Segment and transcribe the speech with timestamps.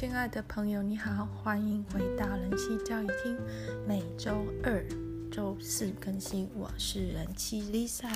[0.00, 3.36] 亲爱的朋友，你好，欢迎回到人气教育厅，
[3.86, 4.82] 每周二、
[5.30, 6.48] 周四更新。
[6.54, 8.08] 我是人气 Lisa。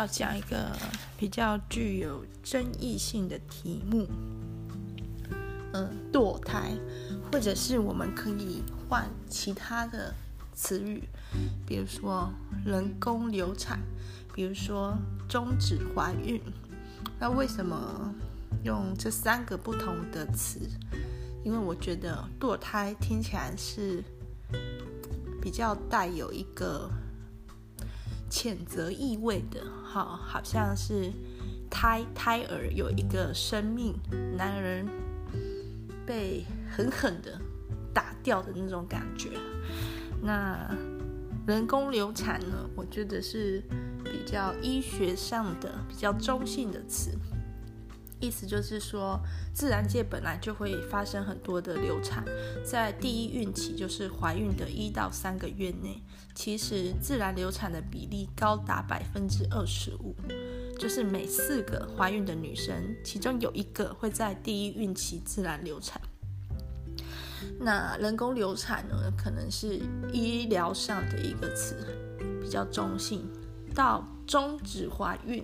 [0.00, 0.74] 要讲一个
[1.18, 4.08] 比较具有争议性的题目，
[5.74, 6.72] 嗯，堕胎，
[7.30, 10.14] 或者是我们可以换其他的
[10.54, 11.02] 词语，
[11.66, 12.32] 比如说
[12.64, 13.78] 人工流产，
[14.32, 14.96] 比如说
[15.28, 16.40] 终止怀孕。
[17.18, 18.14] 那为什么
[18.64, 20.60] 用这三个不同的词？
[21.44, 24.02] 因为我觉得堕胎听起来是
[25.42, 26.90] 比较带有一个。
[28.40, 31.12] 谴责意味的，好，好像是
[31.68, 33.94] 胎胎儿有一个生命，
[34.34, 34.88] 男人
[36.06, 37.38] 被狠狠的
[37.92, 39.32] 打掉的那种感觉。
[40.22, 40.74] 那
[41.46, 42.66] 人工流产呢？
[42.74, 43.62] 我觉得是
[44.02, 47.10] 比较医学上的、比较中性的词。
[48.20, 49.18] 意思就是说，
[49.54, 52.24] 自然界本来就会发生很多的流产，
[52.64, 56.02] 在第一孕期，就是怀孕的一到三个月内，
[56.34, 60.14] 其实自然流产的比例高达百分之二十五，
[60.78, 66.00] 就是每四个怀孕的女生，其中有一个会在第一孕期自然流产。
[67.58, 69.80] 那人工流产呢，可能是
[70.12, 71.74] 医疗上的一个词，
[72.40, 73.26] 比较中性，
[73.74, 75.42] 到终止怀孕。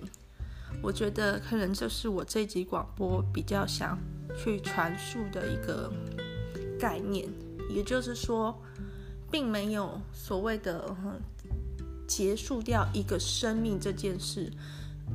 [0.81, 3.97] 我觉得可能这是我这集广播比较想
[4.37, 5.91] 去传述的一个
[6.79, 7.27] 概念，
[7.69, 8.55] 也就是说，
[9.31, 10.95] 并没有所谓的
[12.07, 14.51] 结束掉一个生命这件事，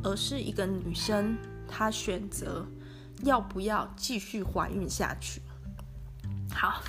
[0.03, 1.37] 而是一个女生
[1.69, 2.67] 她选择
[3.23, 5.41] 要不要继续怀孕下去。
[6.53, 6.83] 好，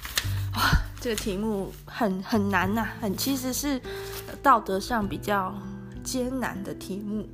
[0.56, 3.80] 哇，这个题目很很难呐，很其实是
[4.42, 5.56] 道德上比较
[6.04, 7.30] 艰难的题目。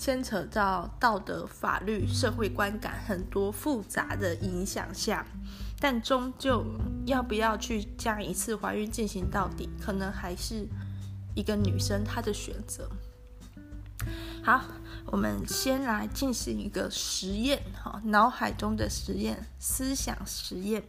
[0.00, 5.26] 牵扯到道德、法律、社会观感很多复杂的影响下，
[5.78, 6.64] 但终究
[7.04, 10.66] 要不要去将一次怀孕进行到底，可能还是
[11.34, 12.88] 一个女生她的选择。
[14.42, 14.64] 好，
[15.04, 20.82] 我们先来进行一个实验，哈，脑海中的实验，思想实验。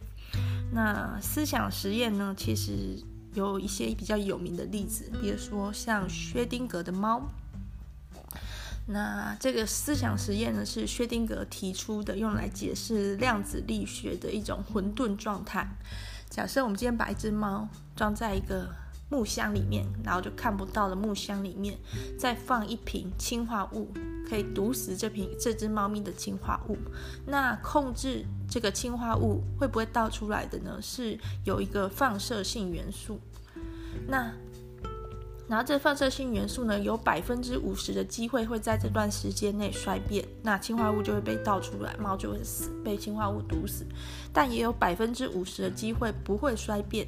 [0.72, 2.98] 那思想实验呢，其实
[3.34, 7.20] 有一些比较有名的例子，比如说像薛丁格的猫。
[8.86, 15.68] 那这个思想实验呢，是薛丁格提出的，用来解释量子力学的一种混沌状态。
[16.28, 18.68] 假设我们今天把一只猫装在一个
[19.08, 21.78] 木箱里面，然后就看不到的木箱里面，
[22.18, 23.92] 再放一瓶氰化物，
[24.28, 26.76] 可以毒死这瓶这只猫咪的氰化物。
[27.26, 30.78] 那控制这个氰化物会不会倒出来的呢？
[30.80, 33.20] 是有一个放射性元素。
[34.08, 34.32] 那
[35.52, 43.84] 然后这放射性元素呢，有百分之五十的机会会在这段时间内衰变，那氰化物就会被倒出来，猫就会死，被氰化物毒死。
[44.32, 47.06] 但也有百分之五十的机会不会衰变，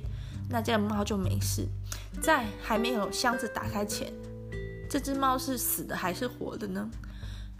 [0.50, 1.66] 那这样猫就没事。
[2.20, 4.12] 在还没有箱子打开前，
[4.90, 6.86] 这只猫是死的还是活的呢？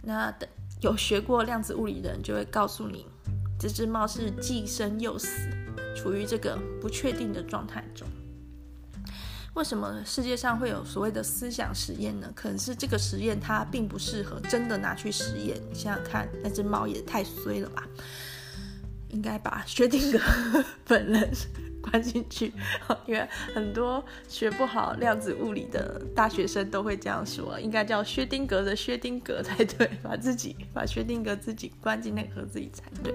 [0.03, 0.47] 那等
[0.81, 3.07] 有学过量子物理的人就会告诉你，
[3.59, 5.49] 这只猫是既生又死，
[5.95, 8.07] 处于这个不确定的状态中。
[9.55, 12.29] 为什么世界上会有所谓的思想实验呢？
[12.35, 15.57] 可能是这个实验它并不适合真的拿去实验。
[15.73, 17.87] 想想看，那只猫也太衰了吧？
[19.09, 20.19] 应该把薛丁格
[20.85, 21.31] 本人
[21.81, 22.51] 关进去，
[23.07, 33.13] 因为很多学不好量子物理的大学生都会这样说，应该叫薛丁格的薛丁格才对，把自己把薛丁格自己关进那个盒子里才对。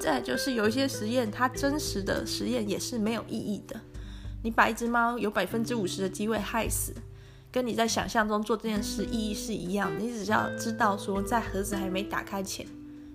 [0.00, 3.78] 再就是有一些实验，它真实的实验也是没有意义的。
[4.42, 6.94] 你把一只猫有百分之五十的机会害死，
[7.50, 9.98] 跟你在想象中做这件事意义是一样的。
[9.98, 12.66] 你只要知道说，在盒子还没打开前，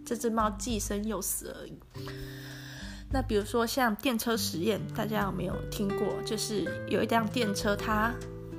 [0.06, 1.73] 这只猫既生又死而已。
[3.13, 6.21] 那比如说像电车实验，大家有没有听过？
[6.25, 8.13] 就是有一辆电车，它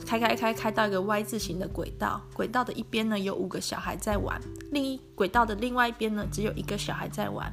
[0.07, 7.51] 开开开开到一个 Y 字形的轨道，轨道的一边呢有五个小孩在玩，另一轨道的另外一边呢只有一个小孩在玩。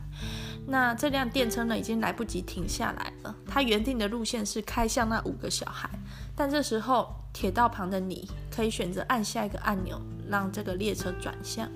[0.69, 3.36] 那这辆电车呢，已经来不及停下来了。
[3.48, 5.89] 它原定的路线是开向那五个小孩，
[6.36, 10.00] 但这时候铁道旁的你可以选择按下一个按钮，
[10.30, 11.68] 让这个列车转向，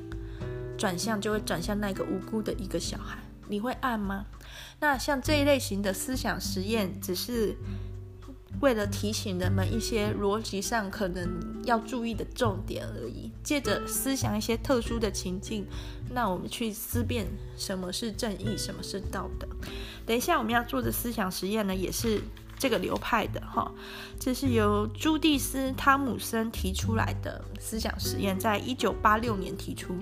[0.78, 3.18] 转向就会转向那个无辜的一个小孩。
[3.48, 4.26] 你会按吗？
[4.80, 7.58] 那像这一类型的思想实验，只是
[8.62, 11.28] 为了提醒人们一些逻辑上可能
[11.66, 13.32] 要注意的重点而已。
[13.44, 15.66] 借着思想一些特殊的情境，
[16.12, 17.28] 那我们去思辨
[17.58, 19.48] 什么是正义，什么是道德。
[20.06, 22.22] 等一下我们要做的思想实验呢，也是
[22.58, 23.70] 这个流派的哈。
[24.18, 29.96] 这是由朱蒂斯·汤姆森提出来的思想实验，在一九八六年提出。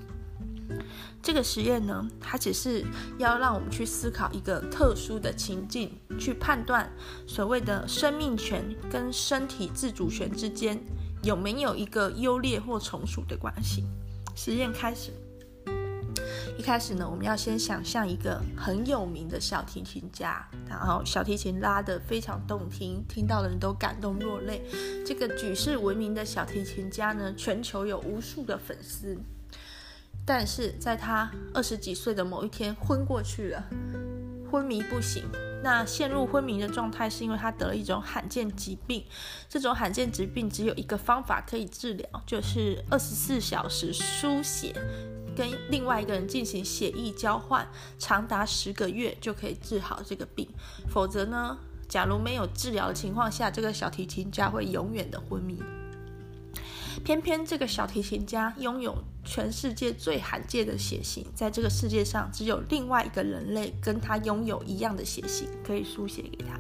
[1.21, 2.83] 这个实验呢，它只是
[3.18, 6.91] 要让我们去思考一个特殊的情境，去判断
[7.27, 10.79] 所谓的生命权跟身体自主权之间
[11.23, 13.83] 有没有一个优劣或从属的关系。
[14.35, 15.12] 实验开始，
[16.57, 24.63] 一开始呢，我们要先想象一个很有名的小提琴家，然后小提琴拉得非常动听，听到的人都感动落泪。
[25.06, 29.15] 这个举世闻名的小提琴家呢，全球有无数的粉丝。
[30.25, 33.63] 但是在他二十几岁的某一天昏过去了，
[34.50, 35.23] 昏迷不醒。
[35.63, 39.06] 那陷入昏迷的状态是因为他得了一种罕见疾病。
[39.47, 44.73] 这种罕见疾病只有一个方法可以治疗，就是二十四小时输血，
[45.35, 47.67] 跟另外一个人进行血液交换，
[48.00, 50.47] 长达十个月就可以治好这个病。
[50.89, 51.56] 否则呢，
[51.88, 55.62] 假如没有治疗的情况下，这个小提琴家会永远的昏迷。
[57.03, 66.59] 偏偏这个小提琴家拥有全世界最罕见的血型，在这个世界上只有另外一个人类跟他拥有一样的血型，可以书写给他。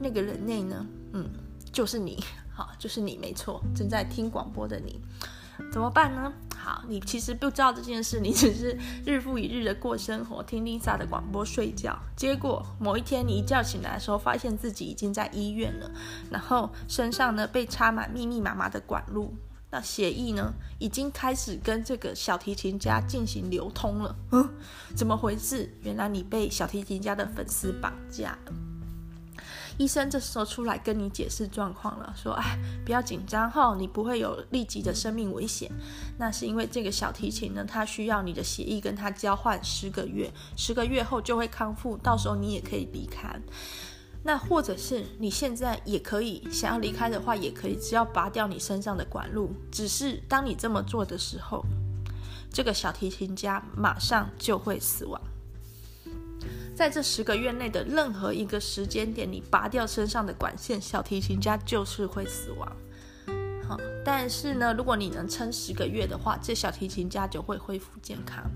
[0.00, 0.86] 那个人类呢？
[1.12, 1.30] 嗯，
[1.72, 2.22] 就是你，
[2.52, 5.00] 好，就是你，没错，正在听广播的你。
[5.70, 6.32] 怎么办呢？
[6.56, 8.76] 好，你其实不知道这件事，你只是
[9.06, 11.96] 日复一日的过生活，听 Lisa 的广播睡觉。
[12.16, 15.90] 结果某一天你一觉醒来的时候，发现自己已经在医院了，
[16.30, 19.34] 然后身上呢被插满密密麻麻的管路，
[19.72, 24.14] 那血液呢已经开始跟这个小提琴家进行流通了。
[24.30, 24.46] 嗯，
[24.94, 25.68] 怎么回事？
[25.82, 28.52] 原来你被小提琴家的粉丝绑架了。
[29.78, 35.72] 医生这时候出来跟你解释状况了，说：“哎，不要紧张哈，你不会有立即的生命危险。
[36.18, 43.34] 那是因为这个小提琴呢，它需要你的血液跟它交换十个月，十个月后就会康复，到时候你也可以离开。
[44.24, 49.52] 那或者是你现在也可以想要离开的话，也可以，只要拔掉你身上的管路。
[49.70, 51.64] 只是当你这么做的时候，
[52.52, 55.20] 这个小提琴家马上就会死亡。”
[56.74, 62.72] 在这十个月内的任何一个时间点，你拔掉身上的管线，小提琴家就是会死亡。
[63.68, 68.50] 好，但是呢，如果你能撑十个月的话，这小提琴家就会恢复健康。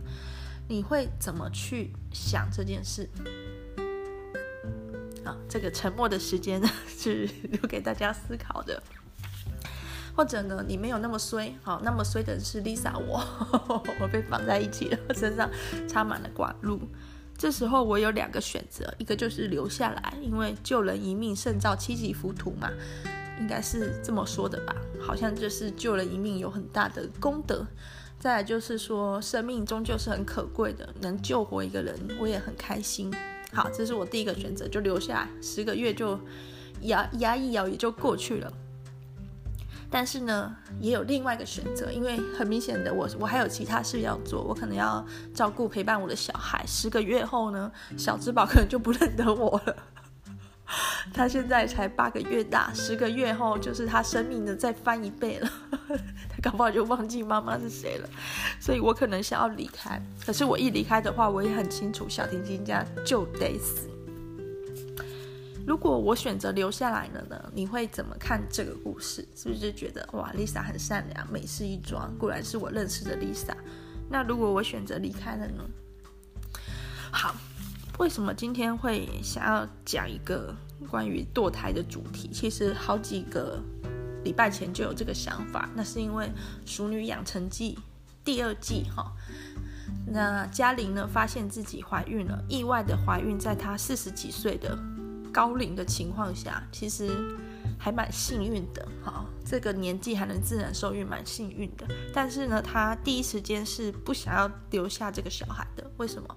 [0.68, 3.08] 你会怎么去想这件事？
[5.48, 8.82] 这个沉默的时间呢， 是留给大家思考的。
[10.14, 13.22] 或者呢，你没有那么衰，好，那么衰的是 Lisa 我，
[14.00, 15.50] 我被绑在一起了， 身上
[15.86, 16.80] 插满了管路。
[17.36, 22.70] 这时候我有两个选择，一个就是留下来，因为救人一命胜造七级浮屠嘛，
[23.38, 24.74] 应该是这么说的吧？
[24.98, 27.66] 好像就是救人一命有很大的功德。
[28.18, 33.12] 再来就是说，生命终究是很可贵的，能救活一个人，我也很开心。
[33.56, 36.20] 好，这是我第一个选择，就留下来，十个月就
[36.82, 38.52] 牙牙一咬也就过去了。
[39.90, 45.02] 但是呢，也有另外一个选择，因为很明显的我，我还有其他事要做，我可能要
[45.32, 46.62] 照顾陪伴我的小孩。
[46.66, 49.74] 十个月后呢，小之宝可能就不认得我了。
[51.14, 55.50] 他现在才八个月大，十个月后就是他生命的再翻一倍了，
[56.42, 58.08] 搞不好就忘记妈妈是谁了。
[58.60, 63.88] 所以我可能想要离开，可是我一离开的话，我也很清楚，小提琴家就得死。
[65.66, 67.50] 如果我选择留下来了呢？
[67.52, 69.26] 你会怎么看这个故事？
[69.34, 73.56] 是不是觉得哇，Lisa 很善良，美事一桩，果然是我认识的 Lisa？
[74.08, 75.64] 那如果我选择离开了呢？
[77.10, 77.34] 好，
[77.98, 80.54] 为什么今天会想要讲一个
[80.88, 82.30] 关于堕胎的主题？
[82.32, 83.60] 其实好几个
[84.26, 86.26] 礼拜前就有这个想法，那是因为
[86.66, 87.74] 《熟女养成记》
[88.24, 89.12] 第二季哈，
[90.04, 94.76] 那嘉玲呢发现自己怀孕了，意外的怀孕，在她四十几岁的。
[95.32, 97.10] 高龄的情况下，其实
[97.78, 101.86] 还蛮幸运的，哈，这个年纪还能自然受孕，蛮幸运的。
[102.10, 105.90] 但是呢，她第一时间是不想要留下这个小孩的。
[105.98, 106.36] 为什么？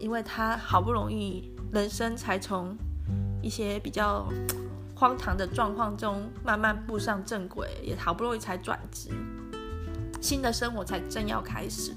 [0.00, 2.76] 因为她好不容易人生才从
[3.40, 4.28] 一些比较
[4.98, 9.10] 荒唐的状况中慢慢步上正轨，也好不容易才转职，
[10.20, 11.94] 新的生活才正要开始。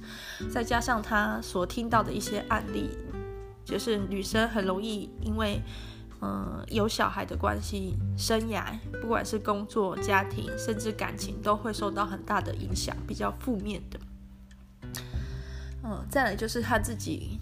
[0.52, 2.92] 再加上他所听到的一些案例，
[3.66, 5.60] 就是女生很容易因为
[6.22, 8.64] 嗯，有小孩的关系，生涯
[9.02, 14.00] 不管是工作、家庭，甚至感情，都会受到很大的影响，比较负面的。
[15.84, 17.40] 嗯，再来就是他自己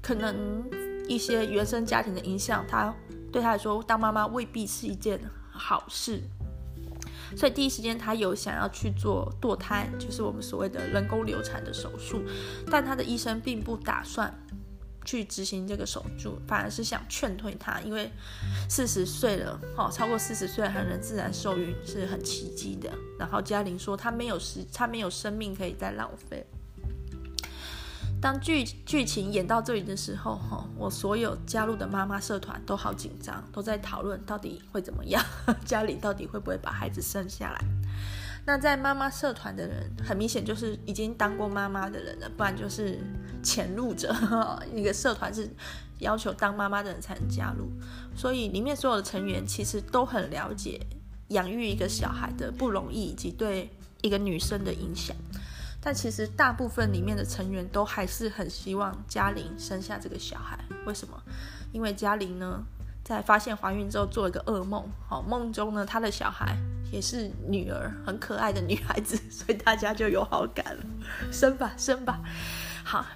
[0.00, 0.62] 可能
[1.08, 2.94] 一些原生家庭的影响，他
[3.32, 5.20] 对他来说，当妈妈未必是一件
[5.50, 6.22] 好事。
[7.36, 12.22] 所以第一时间他有想要去做堕胎，就是我们所谓的人工流产的手术，
[12.68, 14.34] 但他的医生并不打算
[15.04, 18.10] 去执行这个手术，反而是想劝退他，因为
[18.68, 22.90] 四十岁了，哦，超过四十岁还能自然受孕是很奇迹的。
[23.16, 26.44] 然后嘉玲说他没有时，他没有生命可以再浪费。
[28.20, 35.24] 当剧剧情演到这里的时候，哈，我所有加入的妈妈社团都好紧张，都在讨论到底会怎么样，
[35.64, 37.64] 家里到底会不会把孩子生下来？
[38.46, 42.98] 那在妈妈社团的人，很明显就是已经当过妈妈的人了，不然就是
[43.42, 44.14] 潜入者。
[44.74, 45.48] 一个社团是
[45.98, 47.70] 要求当妈妈的人才能加入，
[48.14, 50.80] 所以里面所有的成员其实都很了解
[51.28, 53.70] 养育一个小孩的不容易，以及对
[54.02, 55.16] 一个女生的影响。
[55.82, 60.58] 但其实大部分里面的成员都还是很希望嘉玲生下这个小孩。
[60.84, 61.20] 为什么？
[61.72, 62.62] 因为嘉玲呢，
[63.02, 66.56] 在发现怀孕之后做了一个噩梦，好，梦中呢，她的小孩
[66.92, 70.82] 也是女儿，很可爱的女孩子， 所以大家就有好感了。
[71.32, 72.20] 生吧，生吧，
[72.84, 73.06] 好，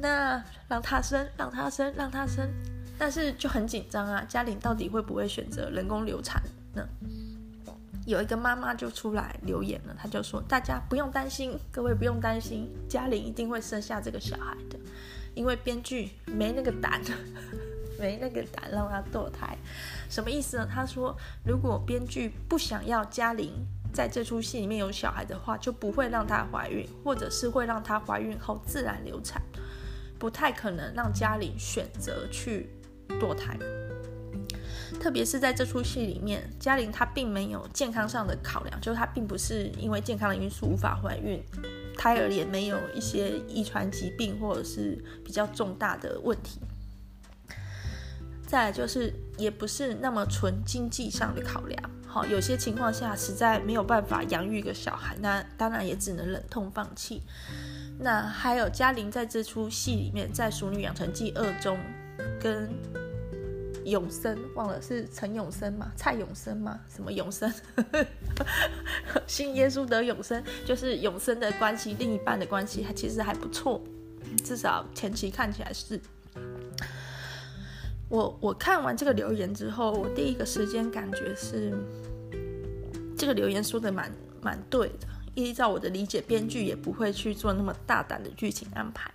[0.00, 2.48] 那让她生，让她生，让她生，
[2.98, 6.42] 但是就很紧张啊，嘉玲到底会不会选择人工流产
[6.74, 6.86] 呢？
[8.06, 14.78] 有一个妈妈就出来留言了，她就说：“大家不用担心，各位不用担心，嘉玲一定会生下这个小孩的，
[15.34, 17.00] 因为编剧没那个胆，
[17.98, 19.56] 没那个胆让她堕胎。
[20.10, 20.68] 什么意思呢？
[20.70, 23.52] 她说，如果编剧不想要嘉玲
[23.92, 29.40] 在这出戏里面有小孩的话，就不会让她怀孕，或者是会让她怀孕后自然流产，
[30.18, 32.68] 不太可能让嘉玲选择去
[33.20, 33.56] 堕胎。”
[35.04, 41.44] 特别是在这出戏里面，嘉玲她并没有健康上的考量，就是她并不是因为健康的因素无法怀孕，
[41.94, 46.58] 胎儿也没有一些遗传疾病或者是比较重大的问题。
[48.46, 57.20] 再来就是也不是那么纯经济上的考量，好，有些情况下实在没有办法养育一个小孩，那当然也只能忍痛放弃。
[57.98, 61.78] 那还有嘉玲在这出戏里面，在《熟女养成记二》中
[62.40, 63.03] 跟。
[63.84, 65.92] 永生忘了是陈永生吗？
[65.96, 66.80] 蔡永生吗？
[66.88, 67.52] 什么永生？
[69.26, 73.82] 信耶稣得永生，就是永生的关系，另一半的关系还其实还不错，
[74.42, 76.00] 至少前期看起来是。
[78.08, 81.72] 我我看完这个留言之后，我第一个时间感觉是，
[83.16, 85.08] 这个留言说的蛮蛮对的。
[85.34, 89.10] 依照我的理解，编剧也不会去做那么大胆的剧情安排。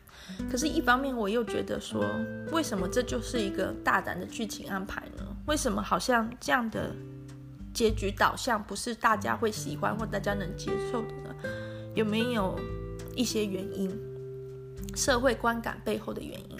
[0.50, 2.04] 可是，一方面我又觉得说，
[2.52, 5.24] 为什么这就是一个大胆的剧情安排呢？
[5.46, 6.96] 为什么好像这样的
[7.74, 11.36] 结局导向不是大家会喜欢或大家能接受的呢？
[11.94, 12.58] 有没有
[13.16, 13.90] 一些原因？
[14.96, 16.58] 社会观感背后的原因？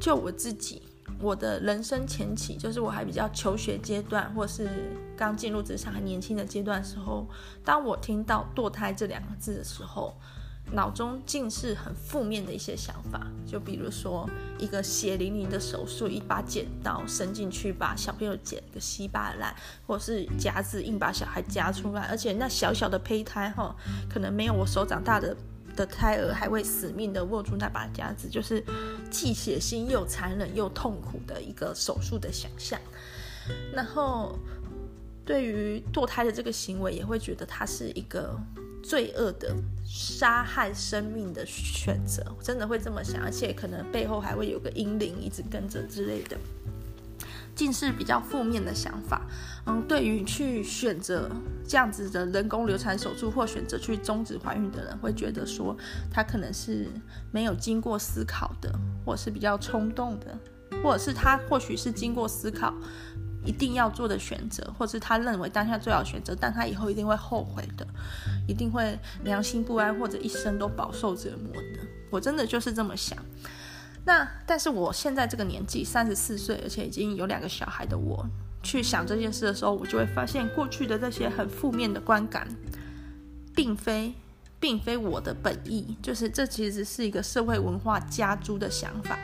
[0.00, 0.82] 就我自己，
[1.18, 4.68] 我的人生前期，就是我还比较求学阶段，或是
[5.16, 7.28] 刚进入职场还年轻的阶段的时候，
[7.64, 10.16] 当我听到堕胎这两个字的时候。
[10.72, 19.54] 脑中尽是很负面的一些想法，就比如说一个血淋淋的手术，一把剪刀伸进去把小朋友剪个稀巴烂，
[19.86, 23.74] 或是夹子硬把小孩夹出来，而且那小小的胚胎哈，
[24.10, 25.36] 可能没有我手掌大的
[25.76, 28.62] 的胎儿还会死命的握住那把夹子，就是
[29.08, 32.78] 既血腥又残忍又痛苦的一个手术的想象。
[33.72, 34.36] 然后
[35.24, 38.36] 对于堕胎的这个行为，也会觉得它是一个。
[38.88, 39.52] 罪恶的
[39.84, 46.36] 杀害生命的选择，真的会这么想，而且可能背后还会有个阴灵一直跟着之类的，
[47.54, 49.22] 尽是比较负面的想法。
[49.66, 51.28] 嗯，对于去选择
[51.66, 55.76] 这样子的人工流产手术，或选择去终止怀孕的人，会觉得说
[56.08, 56.86] 他可能是
[57.32, 58.72] 没有经过思考的，
[59.04, 60.38] 或是比较冲动的，
[60.80, 62.72] 或者是他或许是经过思考。
[63.46, 67.86] 一定要做的选择，或是他认为当下最好选择，但他以后一定会后悔的，
[68.46, 71.80] 一定会良心不安，或者一生都饱受折磨的。
[72.10, 73.16] 我真的就是这么想。
[74.04, 78.24] 那但是我现在这个年纪，三十四岁，而且已经有两个小孩的我，
[78.62, 82.46] 去想这件事的时候，我就会发现过去的这些很负面的观感，
[83.54, 84.14] 并非
[84.60, 89.18] 并非我的本意，就是这其实是一个社会文化加诸的想法。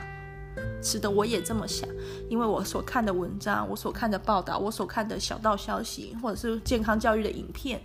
[0.83, 1.89] 是的，我也这么想，
[2.29, 7.81] 因为我所看的文章，我所看的报道，我所看的小道消息，或者是健康教育的影片，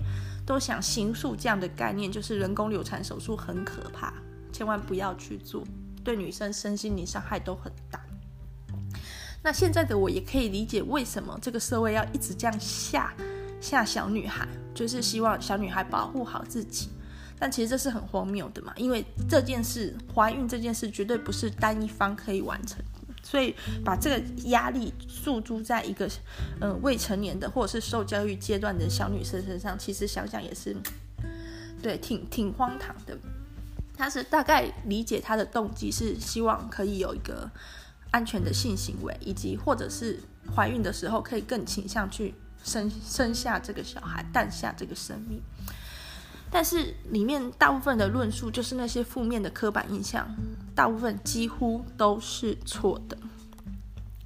[0.45, 4.11] 都想形塑这样的概念，就是人工流产手术很可怕，
[4.51, 5.63] 千万不要去做，
[6.03, 8.01] 对女生身心灵伤害都很大。
[9.43, 13.13] 那现在的我也可以理解为什么这个社会要一直这样吓
[13.61, 16.89] 吓小女孩，就是希望小女孩保护好自己。
[17.39, 22.83] 但其实这是很荒谬的嘛，因为这件事，怀孕这件事绝对不是单一方可以完成，
[23.21, 23.53] 所以
[23.85, 26.09] 把这个压力诉诸在一个
[26.59, 30.75] 嗯、未成年的或者是受教育阶段的小女生身上，其实想想也是，
[31.81, 33.17] 对，挺挺荒唐的。
[33.95, 37.49] 他是大概理解他的动机是希望可以有一个
[38.11, 40.19] 安全的性行为，以及或者是
[40.55, 45.41] 怀孕的时候可以更倾向去生生下这个小孩，诞下这个生命。
[46.49, 50.27] 但是里面大部分的论述就是那些负面的刻板印象，
[50.73, 53.17] 大部分几乎都是错的。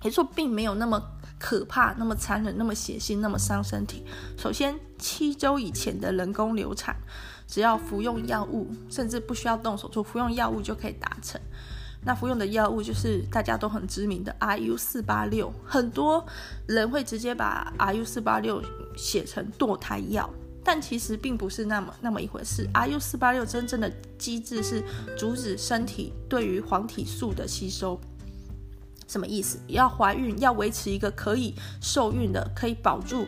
[0.03, 1.01] 也说并没有那么
[1.39, 4.03] 可怕、那么残忍、那么血腥、那么伤身体。
[4.37, 6.95] 首先，七周以前的人工流产，
[7.47, 11.39] 只要服用药物，甚至不需要动手术，服用药物就可以达成。
[12.03, 16.25] 那服用的药物就是大家都很知名的 RU 四八六，很多
[16.65, 18.59] 人会直接把 RU 四八六
[18.97, 20.27] 写成堕胎药。
[20.63, 22.67] 但其实并不是那么那么一回事。
[22.73, 24.83] RU 四八六真正的机制是
[25.17, 27.99] 阻止身体对于黄体素的吸收。
[29.07, 29.59] 什么意思？
[29.67, 33.27] 要怀孕，要维持一个可以受孕的、可以保住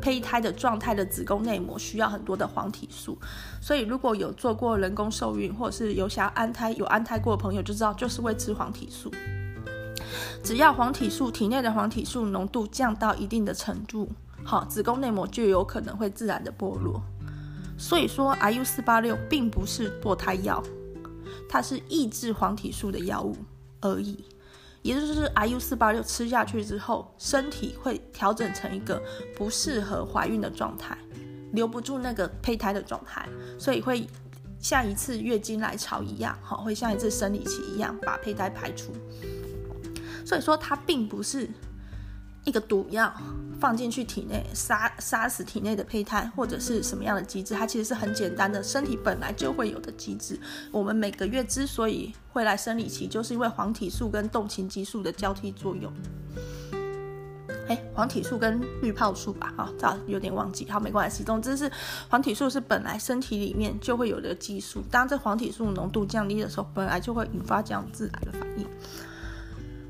[0.00, 3.18] 胚胎的状态的子宫内膜，需要很多的黄体素。
[3.60, 9.10] 所以，如果有做过人工受孕，或者是有想要安胎、有安胎过的朋友，就知道就是会吃黄体素。
[10.44, 14.08] 只要黄体素体内的黄体素浓度降到一定的程度。
[14.46, 17.02] 好，子宫内膜就有可能会自然的剥落，
[17.78, 20.62] 所以说，IU 四八六并不是堕胎药，
[21.48, 23.34] 它是抑制黄体素的药物
[23.80, 24.24] 而已。
[24.82, 29.02] 也就是 IU 四八六吃下去之后，身体会调整成一个
[29.34, 30.96] 不适合怀孕的状态，
[31.52, 33.26] 留不住那个胚胎的状态，
[33.58, 34.06] 所以会
[34.60, 38.92] 像一次月经来潮一样，好，会像一次生理期一样把胚胎排出。
[40.26, 41.48] 所以说它并不是。
[42.44, 43.12] 一个毒药
[43.58, 47.54] 放进去体内，杀杀死体内的胚胎，或者是什么样的机制？
[47.54, 50.38] 它其实是很简单的，身体本来就会有的机制。
[50.70, 55.90] 我们每个月之所以会来生理期，就是因为黄体素跟动情激素的交替作用。
[57.66, 61.24] 哎，黄体素跟滤泡素吧，啊、哦，这有点忘记，好，没关系。
[61.24, 61.70] 总之是
[62.10, 68.66] 黄体素是本来身体里面就会有的激素，当这黄体素浓度降低的时候，本来就会引发这样自然的反应。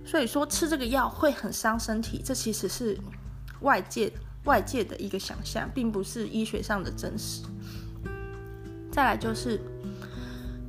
[0.07, 2.97] 所以说吃这个药会很伤身体，这其实是
[3.61, 4.13] 外界
[4.45, 7.43] 外界的一个想象，并不是医学上的真实。
[8.93, 9.61] 再来就是，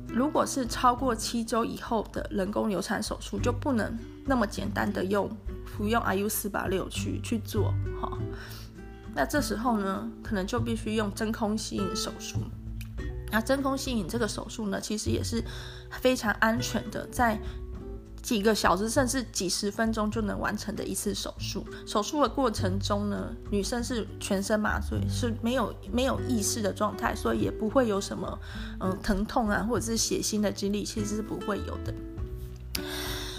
[0.08, 5.30] 如果是超过七周以后的人工流产手术，就不能那么简单的用
[5.66, 8.18] 服用 RU 四八六去去做哈。
[9.14, 12.38] 那这时候呢，可能就必须用真空吸引手术。
[13.30, 15.44] 那真空吸引这个手术呢，其实也是
[15.90, 17.38] 非常安全的，在。
[18.26, 21.64] 几个小时甚至几十分钟就能完成的一次手术。
[21.86, 28.36] 手术的过程中呢，女生是全身麻醉，是没有没有意识的状态，所以也不会有什么
[28.80, 31.94] 嗯疼痛啊，或者是血腥的经历，其实是不会有的。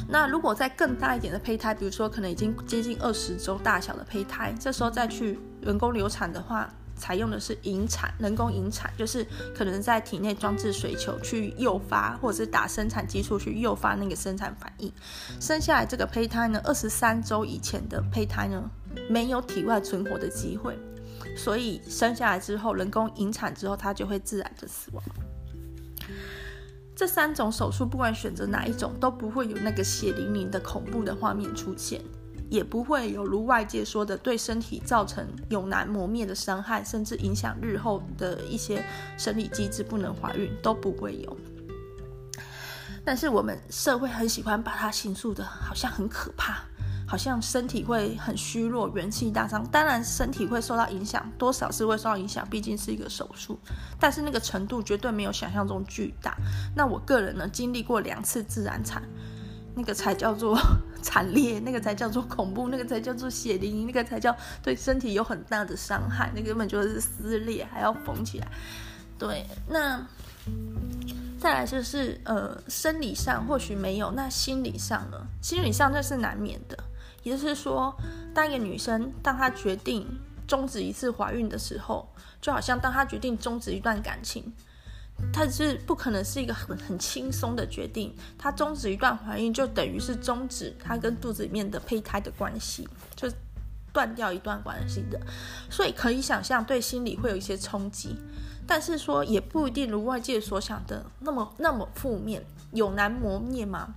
[0.08, 6.74] 那如果再更大一点的胚胎，比如说可能已经接近二十周大小的胚胎，这时候再去人工流产的话。
[6.98, 14.92] 采用的是引产，人工引产，就是可能在体内装置水球去诱发，或者是打生产激素去诱发那个生产反应。
[15.40, 18.70] 生下来这个胚胎呢，二十三周以前的胚胎呢，
[19.10, 20.78] 没有体外存活的机会，
[21.36, 25.04] 所以生下来之后，人工引产之后，它就会自然的死亡。
[26.96, 32.02] 这三种手术，不管选择哪一种，都不会有那个血淋淋的恐怖的画面出现。
[32.50, 38.84] 也不会有如外界说的对身体造成永难磨灭的伤害，甚至影响日后的一些
[39.18, 41.38] 生理机制，不能怀孕都不会有。
[43.04, 46.64] 但是我们社会很喜欢把它形塑的好像很可怕，
[47.08, 49.66] 好像身体会很虚弱，元气大伤。
[49.70, 53.58] 当然身体会受到影响，多少是会受到影响，毕竟是一个手术。
[53.98, 56.36] 但是那个程度绝对没有想象中巨大。
[56.76, 59.02] 那我个人呢，经历过两次自然产。
[59.78, 60.60] 那个才叫做
[61.04, 68.48] 惨烈，那个才叫做恐怖，那个才叫做血淋淋，那个才叫对身体有很大的伤害，那根本就是撕裂，还要缝起来。
[69.20, 70.04] 对，那
[71.40, 75.18] 再来就是呃，生理上或许没有，那心理上呢？
[75.42, 76.78] 心理上那是难免的。
[77.24, 77.96] 也就是说，
[78.34, 80.08] 当一个女生当她决定
[80.48, 82.08] 终止一次怀孕的时候，
[82.42, 84.52] 就好像当她决定终止一段感情。
[85.34, 88.16] 它是不可能是一个很很轻松的决定。
[88.38, 93.28] 它终止一段怀孕，就等于是终止它跟肚子里面的胚胎的关系，就
[93.92, 95.20] 断掉一段关系的。
[95.70, 98.16] 所以可以想象，对心理会有一些冲击。
[98.68, 103.96] 但是说也不一定如外界所想的那么那么负面，有难磨灭吗？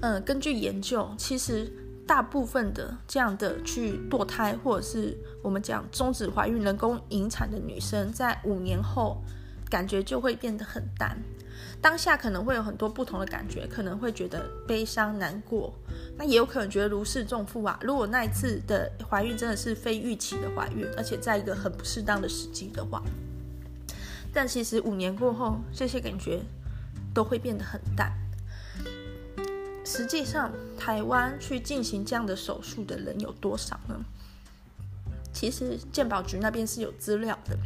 [0.00, 1.70] 嗯，根据研究，其实
[2.06, 9.22] 大部分的这样的去堕胎，或者是我们讲终止怀孕、人工引产的女生，在五年后
[9.70, 11.16] 感觉就会变得很淡。
[11.80, 15.72] 当下可能会有很多不同的感觉，可能会觉得悲伤、难过，
[16.16, 17.78] 那也有可能觉得如释重负啊。
[17.82, 23.02] 如果那一次的怀孕真的是非预期的怀孕，而且在一个很不适当的时机的话，
[24.32, 26.40] 但其实五年过后，这些感觉
[27.12, 28.12] 都会变得很淡。
[29.84, 33.94] 实际上，台湾去进行这样的手术的人有多少呢？
[35.32, 37.56] 其实健保局那边是有资料的。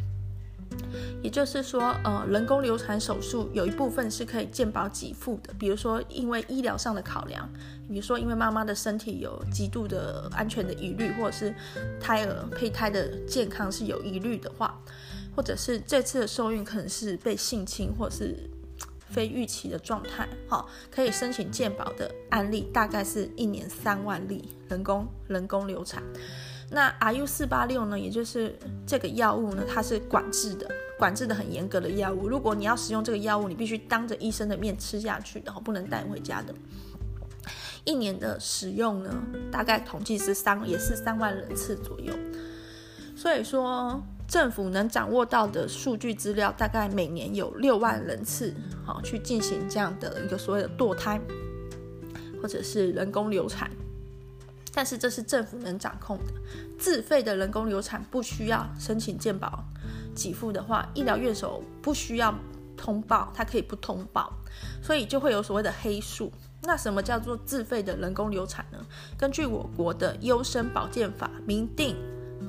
[1.21, 7.47] 也就是说，呃，人工流产手术有一部分是可以健保给付的，比如说因为医疗上的考量，
[7.87, 11.53] 比如说因为妈妈的身体有极度的安全的疑虑，或者是
[11.99, 14.79] 胎儿胚胎的健康是有疑虑的话，
[15.35, 18.35] 或者是这次的受孕可能是被性侵或是
[19.09, 26.01] 非预期的状态，好，可以申请健保的案例大概是一年三万例，人工人工流产。
[26.73, 28.57] 那 RU 四八六呢，也就是
[28.87, 30.65] 这个药物呢，它是管制的，
[30.97, 32.29] 管制的很严格的药物。
[32.29, 36.55] 如果你要使用这个药物，你必须当着医生的面吃下去，然后不能带回家的。
[37.83, 39.11] 一年的使用呢，
[39.51, 42.13] 大概统计是三，也是三万人次左右。
[43.17, 48.53] 所以说，政府能掌握到的数据资料，大概每年有六万人次，
[48.85, 51.19] 好去进行这样的一个所谓的堕胎，
[52.41, 53.69] 或者是人工流产。
[54.73, 56.33] 但是这是政府能掌控的，
[56.79, 59.63] 自费的人工流产不需要申请健保
[60.15, 62.33] 给付的话，医疗院所不需要
[62.77, 64.31] 通报，它可以不通报，
[64.81, 66.31] 所以就会有所谓的黑数。
[66.63, 68.77] 那什么叫做自费的人工流产呢？
[69.17, 71.95] 根据我国的优生保健法明定，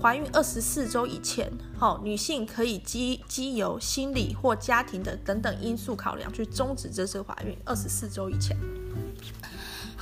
[0.01, 7.57] 怀孕二十四周以前，好，女性可以基基由心理或家庭的等等因素考量去终止这次怀孕。
[7.65, 8.57] 二十四周以前。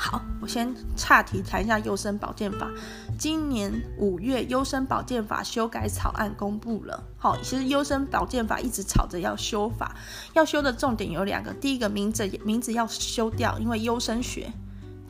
[0.03, 2.71] 好，我先岔题谈一下优生保健法。
[3.19, 7.05] 今年五月，优生保健法修改草案公布了。
[7.19, 9.95] 好，其实优生保健法一直吵着要修法，
[10.33, 11.53] 要修的重点有两个。
[11.53, 14.51] 第一个名字名字要修掉，因为优生学。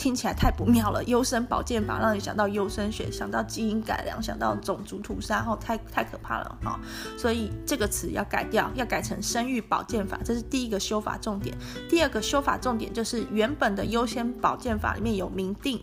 [0.01, 6.81] 听起来太不妙了，优生保健法让你想到优生学，想到基因改良，想到种族屠杀，后太太可怕了啊！
[7.19, 11.55] 所以这个词要改掉，要改成生育保健法，这是第一个修法重点。
[11.87, 15.79] 第二个修法重点就是原本的优先保健法里面有明定，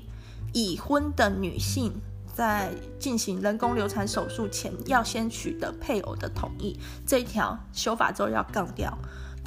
[0.52, 1.94] 已婚的女性
[2.34, 8.98] 在进行人工流产手术前要先取得配偶的同意，这一条修法之后要杠掉。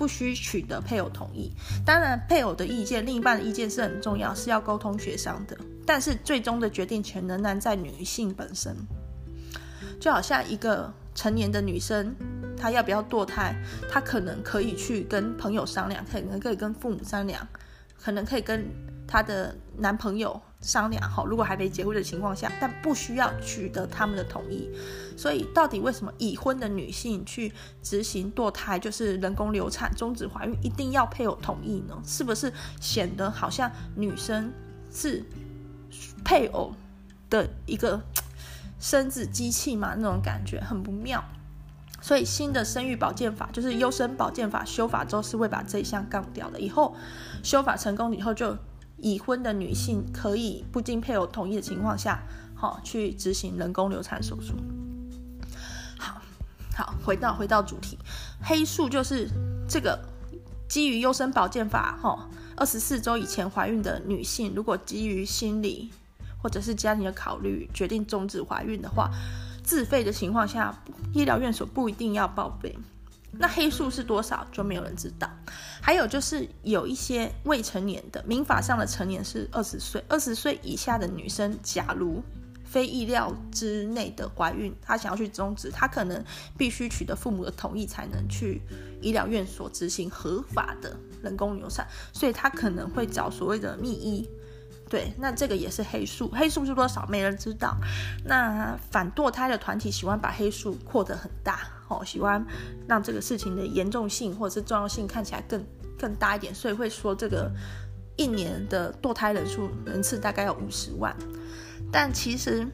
[0.00, 1.52] 不需取得配偶同意，
[1.84, 5.54] 当然配偶的意见、另一半的意见是很重要，是要沟通协商的。
[5.84, 8.74] 但是最终的决定权仍然在女性本身。
[10.00, 12.16] 就好像一个成年的女生，
[12.56, 13.54] 她要不要堕胎，
[13.90, 17.46] 她可能可以去跟朋友商量，可能可以跟父母商量，
[18.02, 18.66] 可能可以跟
[19.06, 20.40] 她的男朋友。
[20.60, 24.68] 商量好，如果还没结婚的情况下，但不需要取得他们的同意。
[25.16, 27.50] 所以，到底为什么已婚的女性去
[27.82, 31.96] 执行堕胎，就是人工流产、终止怀孕，一定要配偶同意呢？
[32.04, 34.52] 是不是显得好像女生
[34.92, 35.24] 是
[36.22, 36.74] 配偶
[37.30, 37.98] 的一个
[38.78, 39.94] 生殖机器嘛？
[39.96, 41.24] 那种感觉很不妙。
[42.02, 46.60] 所以，新的生育保健法就是优生保健法修法之后，是会把这一项杠掉的。
[46.60, 46.94] 以后
[47.42, 48.54] 修法成功以后就。
[49.02, 52.22] 已婚的女性可以不经配偶同意的情况下，
[52.54, 54.54] 好、哦、去执行人工流产手术。
[55.98, 56.20] 好，
[56.76, 57.98] 好，回到回到主题，
[58.42, 59.28] 黑数就是
[59.68, 59.98] 这个
[60.68, 65.90] 基于优生保健法，哈，二十四周以前怀孕的女性，如果基于心理
[66.42, 69.10] 或者是家庭的考虑，决定终止怀孕的话，
[69.62, 70.74] 自费的情况下，
[71.12, 72.78] 医疗院所不一定要报备。
[73.32, 75.30] 那黑数是多少，就没有人知道。
[75.80, 82.22] 还有就是有一些未成年的，民法上的成年是二十岁，二十岁以下的女生，假如
[82.64, 86.22] 非意料之内的怀孕，她想要去终止，她可能
[86.58, 88.60] 必须取得父母的同意才能去
[89.00, 94.28] 医疗院所执行合法的人工流产，所以她可能会找所谓的密医。
[94.88, 97.06] 对，那这个也是黑数，黑数是多少？
[97.06, 97.76] 没人知道。
[98.24, 102.44] 那反堕胎的团体喜欢把黑数扩得很大，哦，喜欢
[102.88, 105.62] 让这个事情的严重性或者是重要性看起来更
[105.98, 107.50] 更大一点，所以会说这个
[108.16, 111.14] 一年的堕胎人数人次大概有五十万。
[111.92, 112.64] 但其实，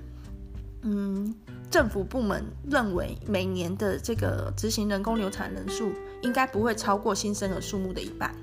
[0.83, 1.35] 嗯，
[1.70, 5.90] 政府部门认为每年的这个执行人工流产人数
[6.22, 8.35] 应该不会超过新生儿数目的一半。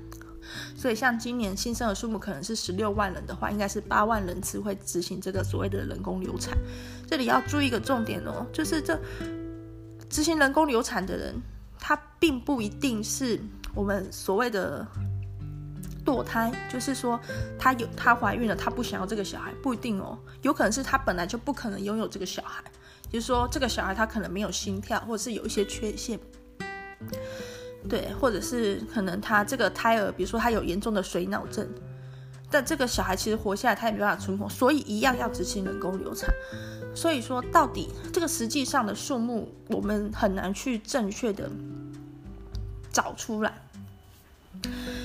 [0.76, 6.58] 所以，像今年新生儿数目可能是十六万人的话，应该是八万人次会执行这个所谓的人工流产。
[7.06, 8.98] 这里要注意一个重点哦，就是这
[10.14, 11.34] 执行人工流产的人，
[11.76, 13.36] 他并不一定是
[13.74, 14.86] 我们所谓的
[16.06, 17.18] 堕胎，就是说
[17.58, 22.62] 她有她怀孕了，她不想要这个小孩，不一定哦，有可能是她本来就不可能拥有这个小孩，
[23.10, 26.16] 就是说这个小孩他可能没有心跳，或者是有一些缺陷，
[27.88, 31.68] 对，或者是可能他这个胎儿，比如说他有严重的水脑症，
[32.48, 36.32] 但这个小孩其实活下来他也没办法存活，所以一样要执行人工流产。
[36.94, 41.50] 所以说，到底这个实际上的数目，我们很难去正确的
[42.92, 43.52] 找出来。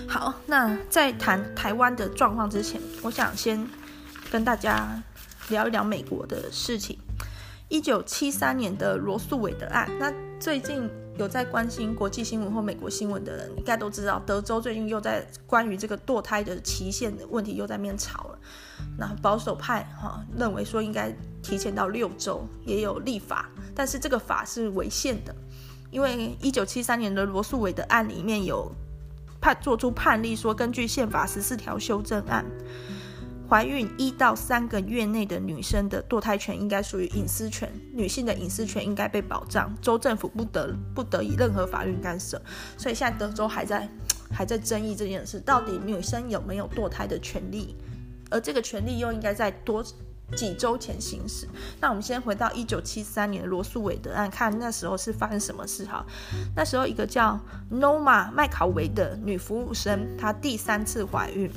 [0.07, 3.67] 好，那在谈台湾的状况之前，我想先
[4.31, 5.01] 跟大家
[5.49, 6.97] 聊一聊美国的事情。
[7.67, 18.39] 一九七三年的罗素韦德案，那最近有在关心国际新闻或美国新闻的人，应该都知道，德州最近又在关于这个堕胎的期限的问题又在面吵了。
[18.97, 25.35] 那保守派哈认为说应该提前到六周，也有立法，但是这个法是违宪的，
[25.91, 28.71] 因为一九七三年的罗诉韦的案里面有
[29.41, 32.45] 判做出判例说，根据宪法十四条修正案。
[33.49, 42.39] 怀孕一到三个月内的女生的堕胎权应该属于隐私权，女性的隐私权应该被保障，州政府不得不得以任何法律干涉。
[42.77, 43.89] 所以现在德州还在
[44.31, 47.75] 还在争议这件事，到底女生有没有堕胎的权利，
[48.29, 49.83] 而这个权利又应该在多
[50.35, 51.47] 几周前行使。
[51.81, 56.05] 那我们先回到一九七三年罗诉韦德案，看那时候是发生什么事哈？
[56.55, 57.39] 那时候一个叫
[57.71, 61.51] Noma 麦考维的女服务生，她第三次怀孕。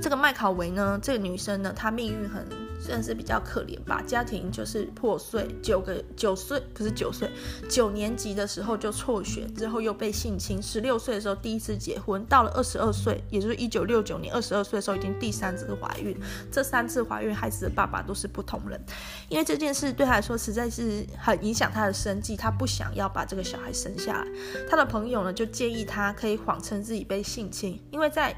[0.00, 2.46] 这个麦考维呢，这个女生呢，她命运很
[2.78, 7.30] 算是比较可怜吧，家庭就是破碎，九个九岁不是九岁，
[7.68, 16.16] 九年级的时候就辍学，之后又被性侵，十六岁的时候第一次结婚，到了二十二岁，也就是一九六九年二十二岁的时候已经第三次怀孕，
[16.52, 18.80] 这三次怀孕孩子的爸爸都是不同人，
[19.28, 24.26] 因为这件事对他来说实在是很影响他的生计，他不想要把这个小孩生下来，
[24.68, 28.36] 他的朋友呢就建议他可以谎称自己被性侵，因为在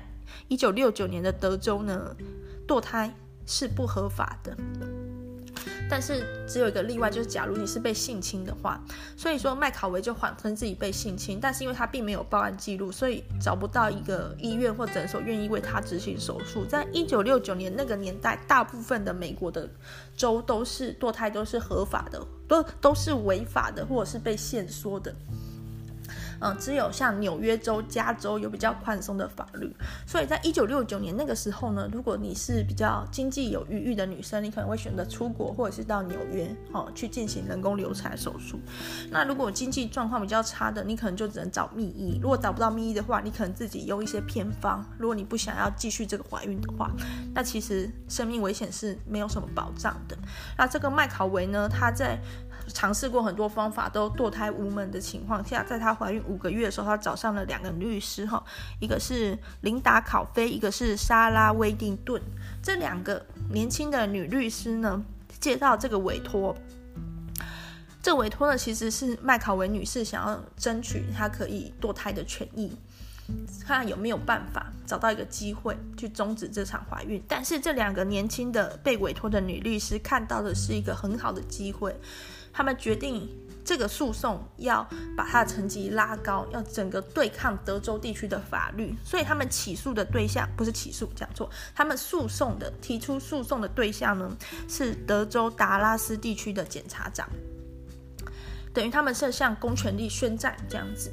[0.49, 2.15] 一九六九年的德州呢，
[2.67, 3.15] 堕胎
[3.47, 4.57] 是不合法的，
[5.91, 8.79] 但是只有一个例外，就是假如你是被性侵的话，
[9.17, 16.65] 所以说麦考维就谎称自己被性侵，但是因为他并没有报案记录，所以找不到一个医院或诊所愿意为他执行手术。
[16.65, 19.69] 在一九六九年那个年代，大部分的美国的
[20.15, 25.15] 州都是堕胎都是合法的，都都是违法的，或者是被限缩的。
[26.41, 29.75] 嗯，只有像纽约州、加州有比较宽松的法律，
[30.07, 38.59] 所以在一九六九年那个时候呢，如果你是比较经济有余裕的女生，你可能会选择出国或者是到纽约哦去进行人工流产手术。
[39.11, 42.19] 那如果经济状况比较差的，你可能就只能找密医。
[42.23, 44.85] 如果找不到密医的话，你可能自己用一些偏方。
[44.99, 46.91] 如果你不想要继续这个怀孕的话，
[47.35, 50.17] 那其实生命危险是没有什么保障的。
[50.57, 52.19] 那这个麦考维呢，他在。
[52.69, 58.43] 尝试过很多方法，都堕胎无门的情况下，在她怀孕五个月的时候，她找上了两个律师，哈，
[58.81, 62.23] 一个是琳达考菲，一个是莎拉威丁顿。
[62.63, 65.03] 这两个年轻的女律师呢，
[65.41, 66.55] 接到这个委托。
[68.01, 72.75] 这委托呢，其实是麦考维女士想要争取她可以堕胎的权益，
[73.67, 77.23] 看看有没有办法找到一个机会去终止这场怀孕。
[77.29, 81.95] 但是这两个年轻的被委托的女律师看到的是一个很好的机会。
[82.51, 83.29] 他们决定
[83.65, 84.85] 这个诉讼要
[85.17, 94.37] 把她的成绩拉高，要整个对抗德州地区的法律，所以他们起诉的对象不是起诉，讲错，他们诉讼的提出诉讼的对象呢
[94.67, 97.29] 是德州达拉斯地区的检察长，
[98.73, 101.13] 等于他们是向公权力宣战这样子。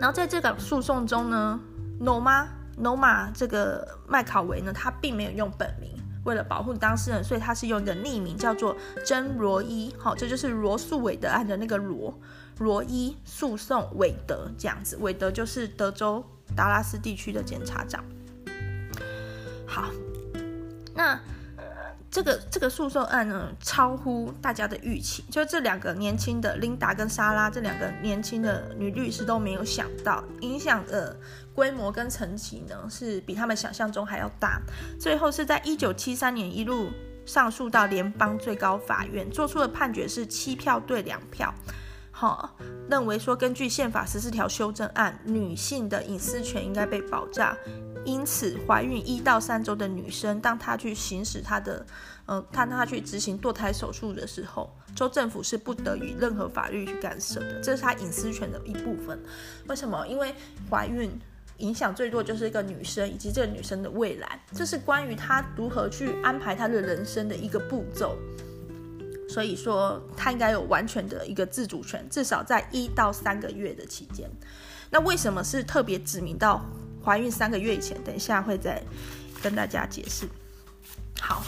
[0.00, 1.58] 然后在这个诉讼中呢
[2.00, 2.46] ，Norma
[2.80, 5.90] Norma 这个麦考维呢，他并没有用本名。
[6.24, 9.94] 为了保护当事人，所以他是用一个匿名，叫做真罗伊。
[9.98, 12.12] 好，这就是罗素韦德案的那个罗
[12.58, 14.98] 罗伊诉讼韦德这样子。
[15.00, 16.22] 韦德就是德州
[16.54, 18.04] 达拉斯地区的检察长。
[19.66, 19.88] 好，
[20.94, 21.18] 那
[22.10, 25.22] 这个这个诉讼案呢，超乎大家的预期。
[25.30, 31.14] 就这两个年轻的琳达跟莎拉这两个年轻的女律师都没有想到，影响的
[31.54, 34.60] 规模跟层级呢，是比他们想象中还要大。
[34.98, 36.88] 最后是在一九七三年一路
[37.26, 41.52] 上诉到联邦最高法院，做出的判决是七票对两票，
[42.10, 42.56] 好，
[42.88, 47.54] 认为说根据宪法十四条修正案，女性的隐私权应该被保障。
[48.08, 51.84] 因此，怀孕一到三周的女生，当她去行使她的，
[52.24, 59.20] 呃，当她去执行堕胎手术的时候，州政府是不得以任何法律去干涉的，这是她隐私权的一部分。
[59.66, 60.06] 为什么？
[60.08, 60.34] 因为
[60.70, 61.10] 怀孕。
[61.58, 68.16] 影响最多就是一个女生以及这个女生的未来，这是关于她如何去安排她的人生的一个步骤。
[69.28, 74.30] 所以说，她应该有完全的一个自主权，至少在一到三个月的期间。
[74.90, 76.64] 那为什么是特别指明到
[77.04, 78.82] 怀孕三个月以前，等一下会再
[79.42, 80.26] 跟大家解释。
[81.20, 81.42] 好。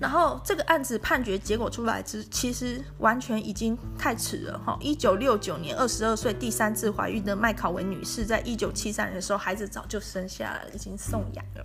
[0.00, 4.76] 然后这个案子判决结果出来之，其实完全已经太迟了哈。
[4.80, 11.64] 一九六九年，二十二岁第三次怀孕的麦考文女士，在一九七三年的时候，孩子早就生下来了，已经送养了。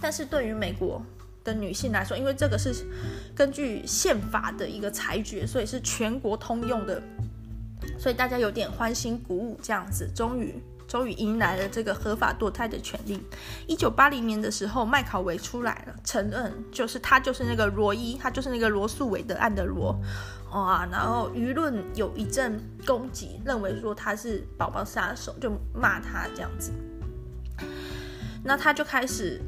[0.00, 1.04] 但是对于美国
[1.42, 2.72] 的女性来说，因为这个是
[3.34, 7.02] 根据宪法的一个裁决，所以是全国通用的，
[7.98, 10.54] 所以大家有点欢欣鼓舞，这样子，终于。
[10.90, 13.22] 终于迎来了这个合法堕胎的权利。
[13.68, 19.96] 一九八零年的时候，麦考维出来了，承认就是他就是那个罗伊，他就是那个罗素韦德案的罗，
[20.50, 20.84] 哇！
[20.90, 26.72] 然后舆论有一阵攻击，认为说他是宝宝杀手，就骂他这样子。
[28.42, 29.40] 那他就开始。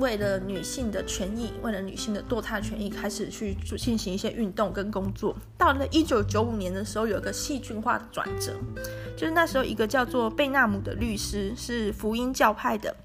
[0.00, 5.36] 为了女性的权益，为了女性的堕胎权益，开始去进行一些运动跟工作。
[5.58, 8.54] 到了一九九五年的时候，有一个戏剧化的转折，
[9.14, 12.96] 就是那时候一个叫做贝纳姆的律师，是福音教派的，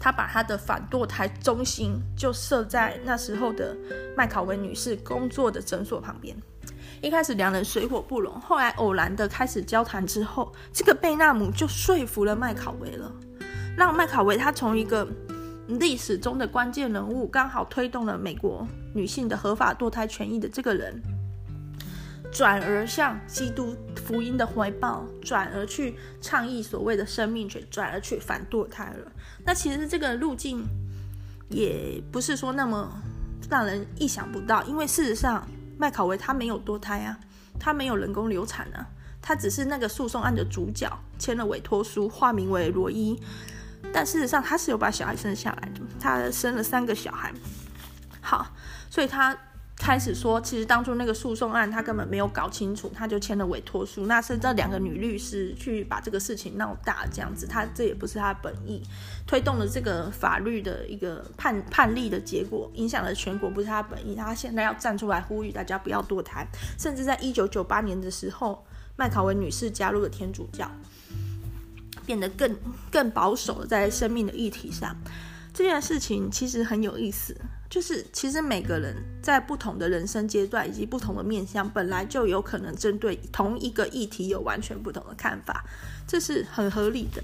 [0.00, 3.76] 他把他的反堕胎中心就设在那时候的
[4.16, 6.36] 麦考维女士工作的诊所旁边。
[7.00, 13.12] 一开始两人水火不容，后来偶然的开始交谈之后，这个贝纳姆就说服了麦考维了，
[13.76, 15.06] 让麦考维他从一个。
[15.78, 21.00] 历史中的关键人物，刚好推动了美国女性的合法堕胎权益的这个人，
[22.32, 29.12] 转而向基督福音的怀抱，转而去倡议所谓的生命权，转而去反堕胎了。
[29.44, 30.64] 那其实这个路径
[31.48, 32.90] 也不是说那么
[33.50, 35.46] 让人意想不到，因为事实上
[35.78, 37.18] 麦考维他没有堕胎啊，
[37.58, 38.86] 他没有人工流产啊，
[39.20, 43.20] 他只是那个诉讼案的主角，签了委托书，化名为罗伊。
[43.92, 47.32] 但事实上，他是有把小孩生下来的，他生了三个小孩。
[48.20, 48.46] 好，
[48.90, 49.36] 所以他
[49.76, 54.06] 开始说，其实当初那个诉讼案他根本没有搞清楚，他就签了委托书。
[54.06, 58.80] 那是这两个女律师去把这个事情闹大，这样子，他这也不是他本意，
[59.26, 64.14] 推动了这个法律的一个判判例的结果，影响了全国，不是他本意。
[64.14, 66.46] 他现在要站出来呼吁大家不要堕胎，
[66.78, 68.64] 甚至在一九九八年的时候，
[68.96, 70.70] 麦考维女士加入了天主教。
[72.06, 72.56] 变得更
[72.90, 74.96] 更保守，在生命的议题上，
[75.52, 77.36] 这件事情其实很有意思。
[77.70, 85.64] 就是其实每个人在不同的人生阶段以及不同的面向，本来就有可能针对同一个议题有完全不同的看法，
[86.06, 87.22] 这是很合理的。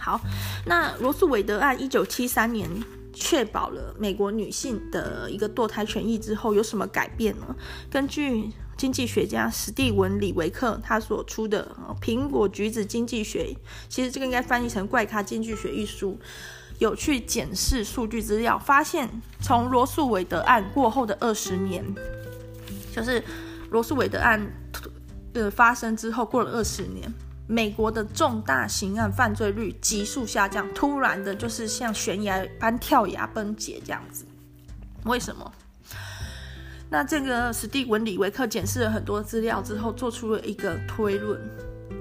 [0.00, 0.20] 好，
[0.66, 2.68] 那罗诉韦德案一九七三年
[3.14, 7.54] 确保了美国女性的一个堕胎权益之后，有什么改变呢？
[7.88, 13.52] 根据经济学家史蒂文·李维克他所出的《苹果橘子经济学》，
[13.90, 16.18] 其实这个应该翻译成“怪咖经济学”一书，
[16.78, 19.06] 有去检视数据资料，发现
[19.42, 21.84] 从罗诉韦德案过后的二十年，
[22.90, 23.22] 就是
[23.68, 24.50] 罗诉韦德案
[25.34, 27.12] 的发生之后过了二十年，
[27.46, 34.24] 美国的重大刑案犯罪率急速下降，突然的就是像悬崖般跳崖崩解这样子，
[35.04, 35.52] 为什么？
[36.92, 41.40] 那这个史蒂文·李维克检视了很多资料之后，做出了一个推论：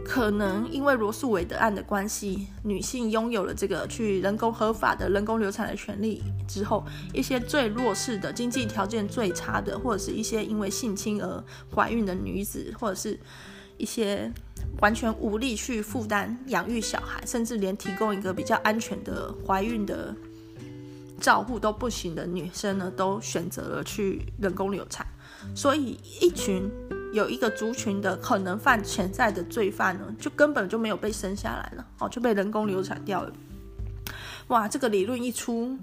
[0.04, 13.20] 可能因为罗诉韦德案的关系，女性拥有了这个去人工合法的人工流产的权利之后，一些最弱势的、经济条件最差的，或者是一些因为性侵而怀孕的女子，或者是
[13.78, 14.32] 一些
[14.82, 20.16] 完全无力去负担养育小孩，甚至连提供一个比较安全的怀孕的。
[21.20, 25.06] 照护都不行的女生呢，都选择了去人工流产，
[25.54, 26.72] 所以一群
[27.14, 33.32] 有一个族群的可能犯潜在的罪犯呢，就根本就没有被生下来了，哦，就被人工流产掉了。
[34.48, 35.78] 哇，这个理论一出，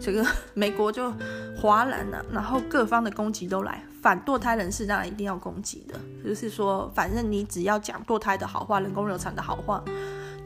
[0.00, 1.12] 这个美国就
[1.56, 9.84] 哗然了，然后各方的攻击都来，反堕胎人士当然一定要攻击的，就是说，反正你只要讲堕胎的好话，人工流产的好话。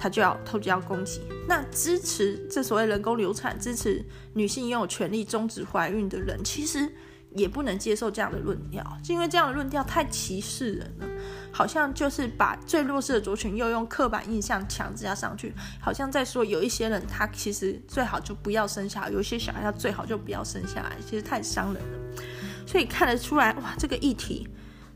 [0.03, 1.21] 他就要，他就要攻击。
[1.47, 6.93] 那支持这所谓人工流产、支持女性拥有权利终止怀孕的人，其实
[7.37, 11.07] 也不能接受这样的论调，是因为这样的论调太歧视人了，
[11.53, 22.23] 好像就是把最弱势的族群又用刻板印象强加上去，好像在说有一些人他其实最好就不要生下来，有一些小孩他最好就不要生下来，其实太伤人了。
[22.67, 24.49] 所以看得出来，哇，这个议题。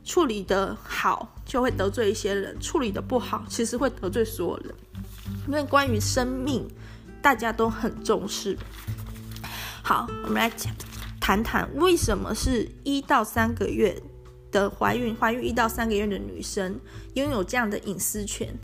[0.05, 4.73] 处理得好，就会得罪一些人；处理得不好，其实会得罪所有人。
[5.47, 6.69] 因为关于生命，
[7.23, 8.57] 大家都很重视。
[9.83, 10.75] 好，我们来讲
[11.21, 14.01] 谈谈为什么是一到三个月
[14.51, 16.81] 的怀孕，怀孕一到三个月的女生
[17.15, 18.57] 拥有这样的隐私权，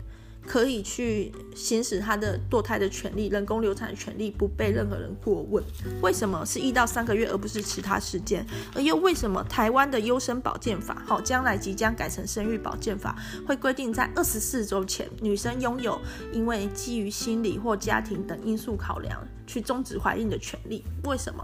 [0.45, 5.63] 可以去行使他的堕胎的权利、人工流产的权利，不被任何人过问。
[6.01, 8.45] 为什么是一到三个月，而不是其他时间？
[8.75, 13.17] 而又为什么台湾的优生保健法，好，将来即将改成生育保健法，
[13.47, 15.99] 会规定在二十四周前，女生拥有
[16.31, 20.83] 因为基于心理或家庭等因素考量去终止怀孕的权利？
[21.05, 21.43] 为什么？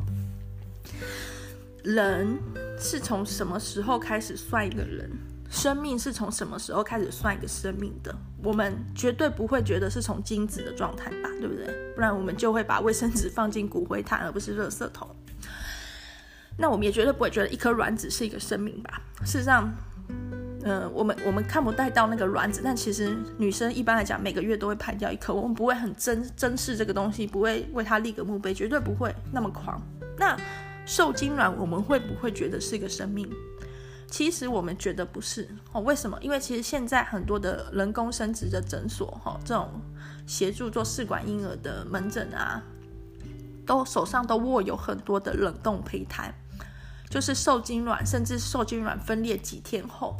[1.83, 2.37] 人
[2.77, 5.09] 是从什么时候开始算一个人？
[5.49, 8.15] 生命是从什么时候开始算一个生命的？
[8.43, 11.65] 我们绝对不会觉得是从精子的状态吧，对不对？
[11.95, 15.09] 不然我们就会把卫生纸放进骨灰坛，而不是垃圾桶。
[16.55, 19.01] 那我们也绝对不会觉得一颗卵子是一个生命吧？
[19.25, 19.73] 事实上，
[20.63, 29.81] 呃，我们我们看不太到那个卵子，但其实女生一般来讲每个月都会排掉一颗，我们不会很珍珍视这个东西，不会为它立个墓碑，绝对不会那么狂。
[30.17, 30.37] 那
[30.85, 33.27] 受精卵我们会不会觉得是一个生命？
[34.09, 36.17] 其实我们觉得不是哦，为什么？
[36.21, 39.69] 因为其实现在很多的人工生殖的诊所，哈，这种
[40.25, 42.61] 协助做试管婴儿的门诊啊，
[43.65, 46.33] 都手上都握有很多的冷冻胚胎，
[47.09, 50.17] 就是受精卵，甚至受精卵分裂几天后。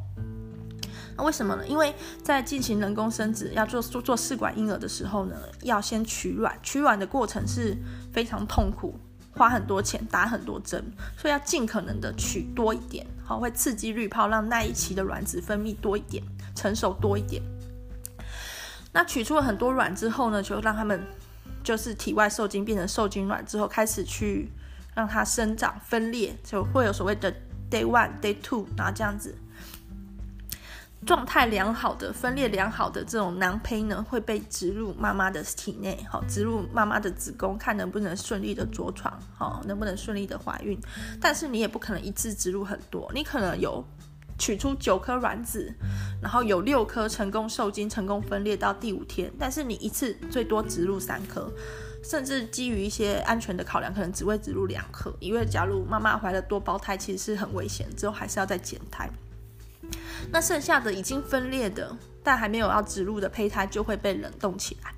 [1.17, 1.67] 那为什么呢？
[1.67, 7.75] 因为在进行人工生殖要做做做试管婴儿的时候呢，要先取卵，取卵的过程是
[8.13, 8.97] 非常痛苦。
[9.31, 10.83] 花很多钱打很多针，
[11.17, 16.23] 所以要尽可能的取多一点，好，会刺激滤泡，让那一期的卵子分泌多一点，
[16.55, 17.39] 成熟多一点。
[18.91, 20.99] 那取出了很多卵之后呢，就让他们
[21.63, 24.51] 就是体外受精变成受精卵之后，开始去
[24.95, 27.31] 让它生长分裂，就会有所谓的
[27.69, 29.37] day one、day two，然后这样子。
[31.05, 40.77] 状态良好的、分裂良好的这种囊胚呢，会被植入妈妈的体内，好，植入妈妈的子宫，看能不能顺利的着床，好，能不能顺利的怀孕。
[41.21, 43.83] 但是你也不可能一次植入很多，你可能有
[44.37, 45.73] 取出九颗卵子，
[46.21, 51.49] 然后有六颗成功受精、成功分裂到第五天，但是你一次最多植入三颗，
[52.03, 59.09] 甚至基于一些安全的考量，可能只会植入两颗，因为假如妈妈怀了多胞胎，其实是很危险，之后还是要再减胎。
[60.31, 64.93] 那剩下的已经分裂的，但还没有要植入的胚胎就会被冷冻起来，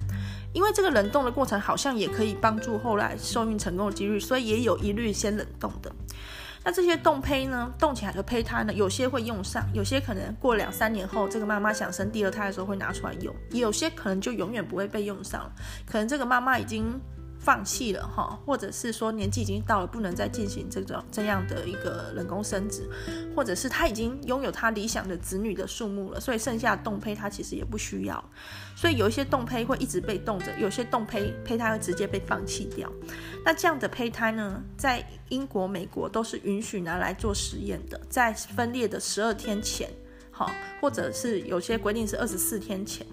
[0.54, 5.92] 因为这个冷冻的过程好像也可以帮助后来受孕成功的几率，所以也有一律先冷冻的。
[6.64, 15.52] 那这些冻胚呢，冻起来的胚胎呢，有些会用上，有些可能过两三年后，这个妈妈想生第二胎的时候会拿出来用，有些可能就永远不会被用上了，
[15.86, 17.00] 可能这个妈妈已经。
[17.44, 22.88] 放弃了哈，或者是说年纪已经到了，不能再进行这种这样的一个人工生殖，
[23.36, 28.24] 或者是他已经拥有他理想的子女的数目了，所以剩下的冻胚他其实也不需要。
[28.76, 32.88] 所以有一些冻胚会一直被冻着，有些冻胚胚胎会直接被放弃掉。
[33.44, 39.90] 那这样的胚胎呢，在英国、美国都是允许拿来做实验的，在分裂的十二天前，
[40.30, 43.06] 好，或者是有些规定是二十四天前。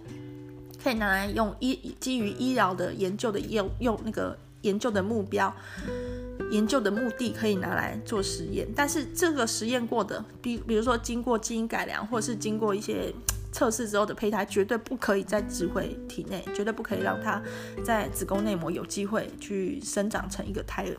[0.82, 5.54] 可以拿来用医基于医疗的研究的用用那个研究的目标、
[6.50, 8.66] 研究的目的，可以拿来做实验。
[8.74, 13.12] 但是这个实验过的，比比如说经过基因改良，或是经过一些
[13.52, 17.42] 测试之后的胚胎，绝对不可以再植回体内，绝对不可以让它
[17.84, 20.96] 在子宫内膜有机会去生长成一个胎儿。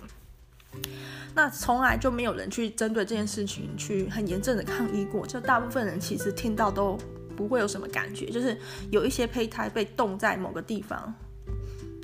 [1.36, 6.98] 那从来就没有人去针对这件事情去很严正的抗议过，就大部分人其实听到都。
[7.40, 8.60] 不会有什么感觉，就是
[8.92, 11.14] 有一些胚胎被冻在某个地方，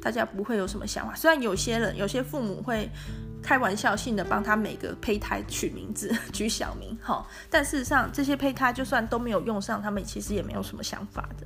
[0.02, 1.14] 大家不会有什么想法。
[1.14, 2.90] 虽然有些人、有些父母会
[3.44, 11.46] 开玩笑性的帮他每个胚胎取名字、 取小名，哈，但事实上这些胚胎就算都没有用上，他们其实也没有什么想法的。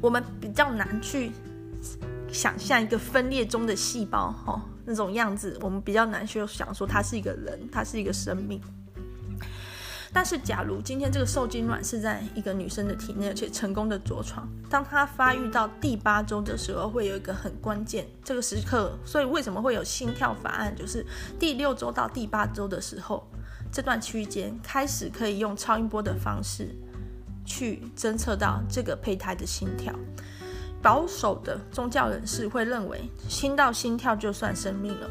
[0.00, 1.30] 我们比较难去
[2.32, 8.60] 想象一个分裂中的细胞，哈，那种样子，我们比较难去想说他是一个人，他是一个生命。
[10.16, 18.96] 但是，假如今天这个受精卵是在一个女生的体内，而且成功的着床，当她发育到第八周的时候，会有一个很关键这个时刻。
[19.04, 20.72] 所以，为什么会有心跳法案？
[20.76, 21.04] 就是
[21.36, 23.28] 第六周到第八周的时候，
[23.72, 26.68] 这段区间开始可以用超音波的方式
[27.44, 29.92] 去侦测到这个胚胎的心跳。
[30.80, 35.10] 保守的宗教人士会认为，听到心跳就算生命了。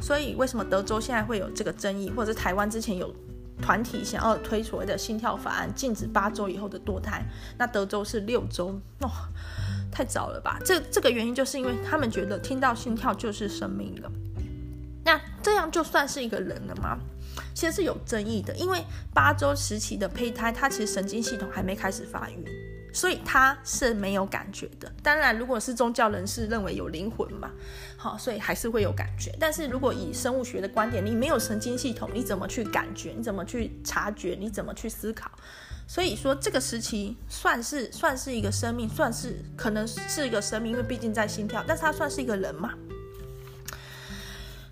[0.00, 3.14] 所以，为什么德州现在会有这个争议，或者台湾之前有？
[3.60, 7.24] 团体想要推出的心跳法案，禁止八周以后的堕胎。
[7.58, 8.68] 那德州是六周，
[9.00, 9.10] 哦，
[9.90, 10.58] 太早了吧？
[10.64, 14.10] 这这个原因就是因为他们觉得听到心跳就是生命了。
[15.04, 16.98] 那这样就算是一个人了吗？
[17.54, 18.82] 其实是有争议的，因为
[19.14, 22.44] 八周时期的胚胎，它其实神经系统还没开始发育。
[22.92, 24.92] 所以他是没有感觉的。
[25.02, 27.50] 当然，如果是宗教人士认为有灵魂嘛，
[27.96, 29.34] 好，所以还是会有感觉。
[29.38, 33.14] 但是如果以生物学的观点，你没有神经系统，你怎么去感觉？
[33.16, 34.36] 你怎么去察觉？
[34.38, 35.30] 你怎么去思考？
[35.86, 42.74] 所以说这个时期算是算是一个生命，算是可能是一个生命，因为毕竟在心跳，但是它算是一个人嘛。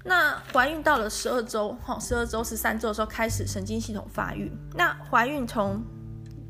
[0.04, 4.52] 那怀孕到了十二周，哈，十二周十三周的时候开始神经系统发育。
[4.74, 5.82] 那怀孕从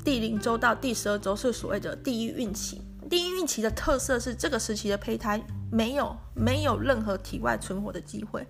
[0.07, 2.81] 第零周到第十二周是所谓的第一孕期。
[3.09, 5.37] 第一孕期的特色是这个时期的胚胎
[5.69, 8.47] 没有没有任何体外存活的机会，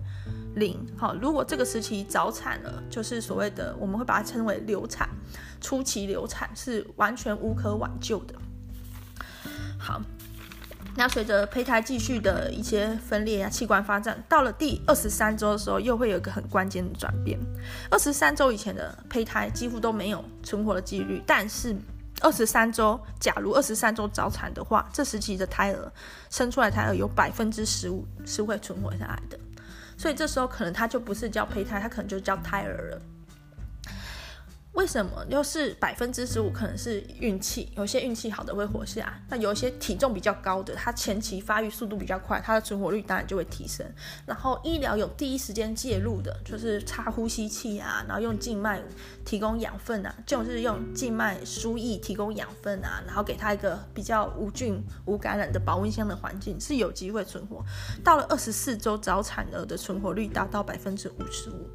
[0.54, 0.78] 零。
[0.96, 5.08] 好，如果这个时期早产了，就是所谓的我们会把它称为流产，
[5.60, 8.36] 初期流产是完全无可挽救的。
[9.80, 10.00] 好。
[10.98, 17.38] 那随着胚胎继续的一些分裂啊，器官发展，到了第二十三周的时候，又会有一个很关键的转变。
[17.88, 21.72] 二十三周以前的胚胎几乎都没有存活的几率，但是
[22.20, 25.92] 二十三周，假如二十三周早产的话，这时期的胎儿
[26.30, 29.38] 生出来胎儿有百分之十五是会存活下来的，
[29.96, 33.00] 所以这时候可能它就不是叫胚胎，它可能就叫胎儿了。
[34.78, 36.50] 为什么又是百分之十五？
[36.50, 39.20] 可能是运气，有些运气好的会活下来。
[39.28, 43.84] 那有一些体重比较高的，它前期发育速度比较快，它的存活率当然就会提升。
[44.24, 48.80] 然后医疗有第一时间介入的，就是插呼吸器啊，然后用静脉
[49.24, 57.64] 提供养分啊，就是用静脉输液提供养分啊，然后给他一个比较无菌、无感染的保温箱的环境，是有机会存活。
[58.04, 61.68] 到了二十四周早产儿的存活率达到百分之五十五。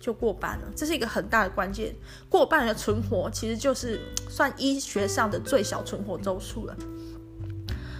[0.00, 1.94] 就过半了，这是一个很大的关键。
[2.28, 6.74] 过半的存活其实就是算医学上的最小存活周数了。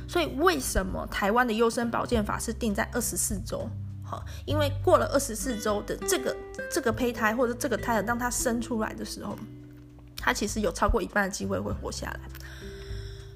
[0.09, 3.69] 所以为什么台湾的优生保健法是定在二十四周？
[4.03, 6.37] 好，因为过了二十四周的这个
[6.73, 9.37] 这个胚胎或者这个胎儿，当它生出来的时候，
[10.17, 12.21] 它其实有超过一半的机会会活下来。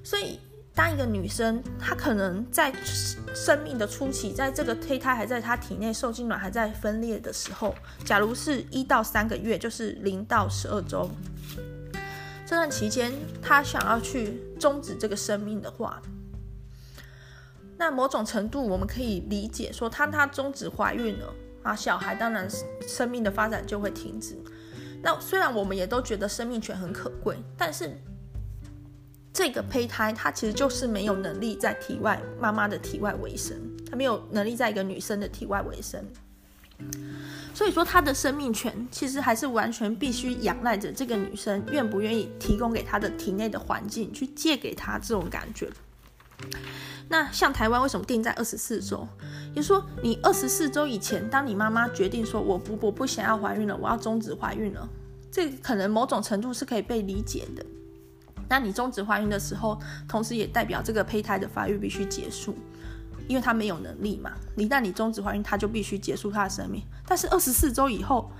[0.03, 0.39] 所以。
[0.75, 2.71] 当一个女生，她可能在
[3.33, 7.73] 生命的初期，在这个胚胎还在她体内，受精卵还在分裂的时候，
[8.03, 11.09] 假如是一到三个月，就是零到十二周，
[12.45, 16.01] 这段期间，她想要去终止这个生命的话，
[17.77, 22.45] 那某种程度我们可以理解说，她她终止怀孕了啊，小孩当然
[22.85, 24.37] 生命的发展就会停止。
[25.01, 27.97] 那虽然我们也都觉得生命权很可贵，但是。
[29.35, 33.53] 这个胚胎，它其实就是没有能力在体外妈妈的体外维生，
[33.91, 36.01] 它没有能力在一个女生的体外维生，
[37.53, 45.69] 所以说她的生命权其实还是完全必须仰赖着这个女生愿不愿意提供给她的体内的环境去借给她这种感觉。
[47.09, 49.05] 那像台湾为什么定在二十四周？
[49.53, 54.87] 也说，你二十四周以前，当你妈妈决定说我不我不想要怀孕了，我要终止怀孕了，
[55.29, 57.65] 这可能某种程度是可以被理解的。
[58.49, 62.55] 那你终止怀孕的时候，同时也代表这个胚胎的发育必须结束，
[63.27, 64.31] 因为它没有能力嘛。
[64.55, 66.83] 一旦你终止怀孕，它就必须结束它的生命。
[67.07, 68.31] 但是二十四周以后，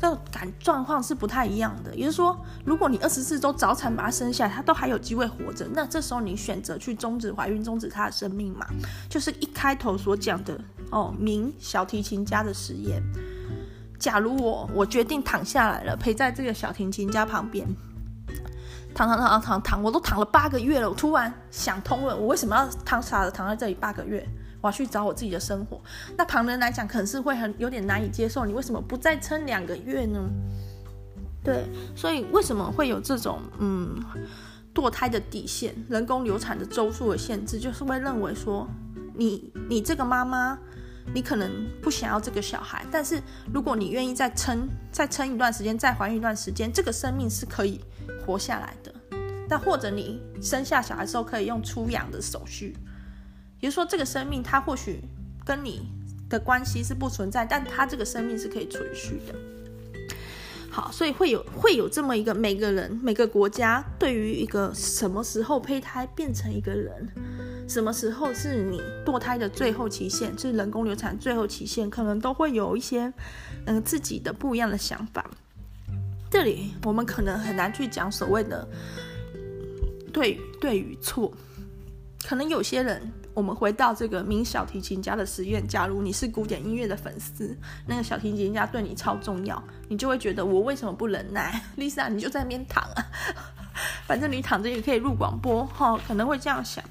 [0.00, 1.94] 这感状况是不太一样的。
[1.94, 8.66] 也就是说，如果你二十四周早产把它生下来，它都还有机会活着，那这时候你选择去终止怀孕，终止它的生命嘛，
[9.08, 13.02] 就是一开头所讲的哦，名小提琴家的实验。
[13.98, 17.66] 假如我我决定躺下来了，陪在这个小提琴家旁边。
[18.96, 20.88] 躺躺躺躺躺躺，我都躺了八个月了。
[20.88, 24.26] 我突然想通了，我为什么要躺傻的躺在这里八个月？
[24.62, 25.78] 我要去找我自己的生活。
[26.16, 28.46] 那旁人来讲，可能是会很有点难以接受。
[28.46, 30.18] 你为什么不再撑两个月呢？
[31.44, 34.02] 对，所以为什么会有这种嗯
[34.74, 37.58] 堕胎的底线、人工流产的周数的限制？
[37.60, 38.66] 就是会认为说，
[39.14, 40.58] 你你这个妈妈，
[41.12, 41.50] 你可能
[41.82, 43.22] 不想要这个小孩，但是
[43.52, 47.84] 如果你愿意再撑再撑一段时间，再怀孕一段时间，这个生命是可以。
[48.26, 48.92] 活下来的，
[49.48, 52.76] 那或者你生下小孩之后可以用出养的手续，
[53.60, 55.00] 比如说这个生命它或许
[55.44, 55.88] 跟你
[56.28, 59.34] 的关系是不存在，但它这个生命是可以存续的。
[60.68, 67.08] 好，所以会有会有这么一个每个人每个国家对于一个什么时候胚胎变成一个人，
[67.66, 73.10] 什么时候是你堕胎的最后期限，是人工流产最后期限，可能都会有一些
[73.64, 75.30] 嗯自己的不一样的想法。
[76.30, 78.66] 这里我们可能很难去讲所谓的
[80.12, 81.32] 对对与错，
[82.26, 87.56] 可能有些人，我们回到这个名小提琴家的实验，假如你是古典音乐的粉丝，
[87.86, 91.62] 那个小提琴家对你超重要，你就会觉得我为什么不忍耐？
[91.76, 93.06] Lisa，你就在那边躺啊，
[94.06, 96.82] 反正你躺着也可以录广播，哈，可能会这样想。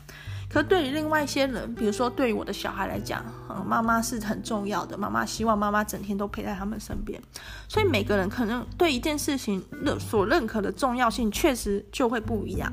[0.55, 7.21] 可对于另外一些人，比如说对于我的小孩来讲，嗯，妈妈是很重要的，妈妈希望妈妈整天都陪在他们身边，
[7.67, 12.71] 所以每个人可能对一件事情认所认可的重要性确实就会不一样。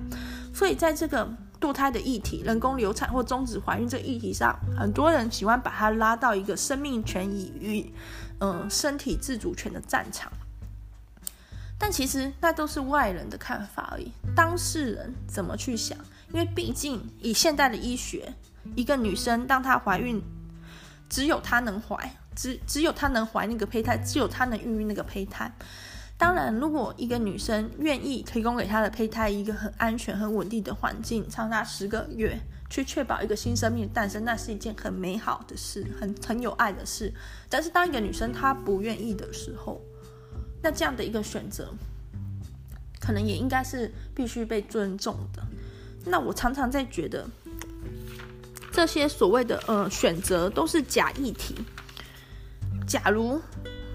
[0.55, 1.29] 所以在这个
[1.61, 7.93] 堕胎的议题、人工流产或终止怀孕这个议题上，很多人喜欢把它拉到一个生命权与
[8.39, 10.31] 嗯身体自主权的战场。
[11.77, 14.13] 但其实那都是外人的看法而已。
[14.37, 15.99] 当事人怎么去想？
[16.33, 18.35] 因为毕竟以现代的医学，
[18.75, 20.23] 一个女生当她怀孕，
[21.09, 25.53] 只有她能怀，只只有她能怀那个胚胎，只有她能孕育那个胚胎。
[26.17, 32.39] 当然，如果一个女生愿意提供给她的胚胎一个很安全、很稳定的环境，长达十个月，
[32.71, 37.13] 去确保一个新生命的诞生，那是一件很美好的事，很很有爱的事。
[37.49, 39.83] 但是，当一个女生她不愿意的时候，
[40.63, 41.75] 那这样的一个选择，
[43.01, 45.43] 可能也应该是必须被尊重的。
[46.05, 47.27] 那我常常在觉得，
[48.73, 51.55] 这些所谓的呃选择都是假议题。
[52.87, 53.41] 假如，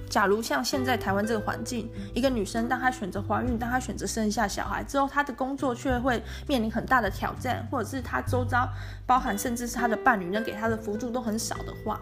[0.09, 8.67] 假如像现在台湾这个环境，一个女生当她选择怀孕，当她选择生下小孩之后，她的工作却会面临很大的挑战，或者是她周遭
[9.05, 12.01] 包含甚至是她的伴侣能给她的辅助都很少的话，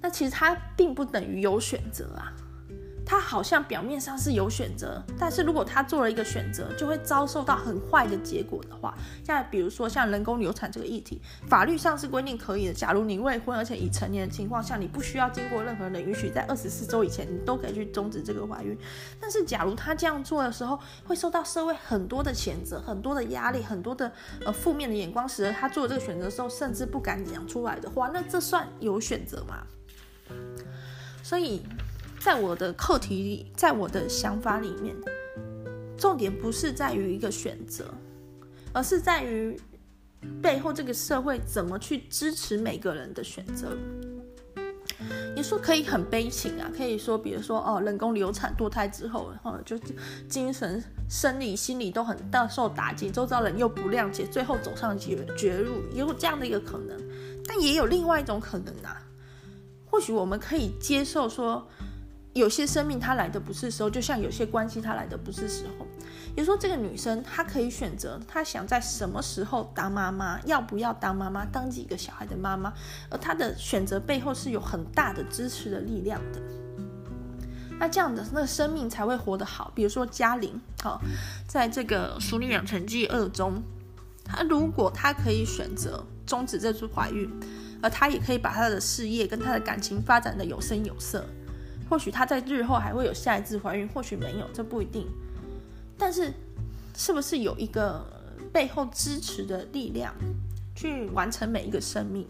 [0.00, 2.32] 那其实她并不等于有选择啊。
[3.10, 8.94] 他好像表面上是有选择，但是如果他做了一个选择，就会遭受到很坏的结果的话，
[9.24, 12.74] 像比如说像人工流产这个议题，法律上是规定可以的。
[12.74, 18.78] 假如你未婚而且已成年的情况下，你不需要经过任何人的允许，在二十四周以前，你都可以去终止这个怀孕。
[19.18, 24.12] 但是假如他这样做的时候，会受到社会很多的谴责、很多的压力、很多的
[24.44, 29.66] 呃负面的眼光，使得他做这个选择的时候，甚至不敢讲出来的话，那这算有选择吗？
[31.22, 31.62] 所以。
[32.20, 34.94] 在我的课题里，在我的想法里面，
[35.96, 37.86] 重点不是在于一个选择，
[38.72, 39.58] 而是在于
[40.42, 43.68] 背后这个社会怎么去支持每个人的选择。
[45.36, 49.78] 你说可以很悲情啊，可以说，比如说哦，人工流产堕胎之后，哦，就
[50.28, 57.00] 精神、生理、心理都很大受打击，周遭人又不谅解，最后走上绝绝路，有这样的一个可能。
[57.46, 59.00] 但也有另外一种可能啊，
[59.86, 61.64] 或许我们可以接受说。
[62.34, 65.86] 有些生命它来的不是时候，就像有些关系它来的不是时候。
[66.36, 72.72] 也说这个女生她可以选择，她想在什么时候当妈妈，要不要当妈妈，当几个小孩的妈妈，
[73.10, 76.40] 而她的选择背后是有很大的支持的力量的。
[77.80, 79.72] 那这样的那个生命才会活得好。
[79.74, 81.00] 比如说嘉玲，好，
[81.46, 83.62] 在这个《熟女养成记二》中，
[84.24, 87.28] 她如果她可以选择终止这次怀孕，
[87.82, 91.24] 而她也可以把她的事业跟她的感情发展的有声有色。
[91.88, 95.06] 或许她在日后还会有下一次怀孕，或许没有，这不一定。
[95.96, 96.32] 但是，
[96.96, 98.04] 是不是有一个
[98.52, 100.14] 背后支持的力量，
[100.74, 102.26] 去完成每一个生命？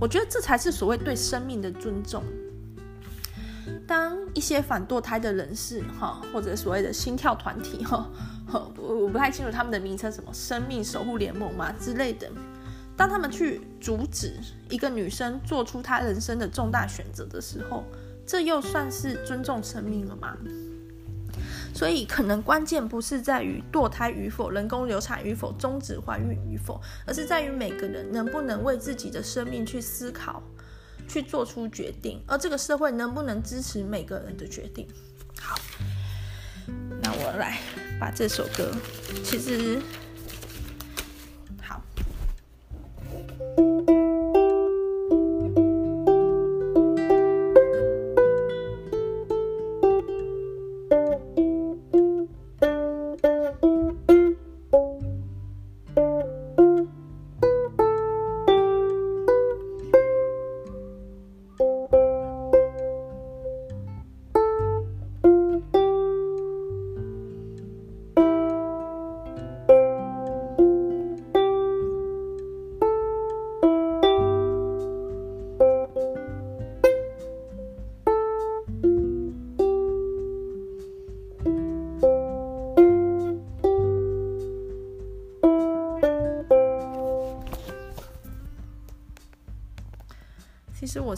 [0.00, 2.22] 我觉得这才是所谓对生命的尊重。
[3.86, 8.08] 当一些反堕胎的人士，哈，或者所谓的心跳团体，哈，
[8.46, 12.30] 我我不太清楚他们的名称，什么生命守护联盟嘛之类的，
[12.96, 14.34] 当他们去阻止
[14.70, 17.84] 一个女生做出她人生的重大选择的时候，
[18.28, 20.36] 这又算是尊重生命了吗？
[21.74, 30.42] 所以可能关键不是在于堕胎与否、人工流产与否、终止怀孕与否，而是在于每个人能不能为自己的生命去思考、
[31.08, 34.86] 去做出决定，而这个社会能不能支持每个人的决定。
[35.40, 35.56] 好，
[37.00, 37.58] 那我来
[38.00, 38.70] 把这首歌，
[39.24, 39.80] 其实。
[41.62, 41.80] 好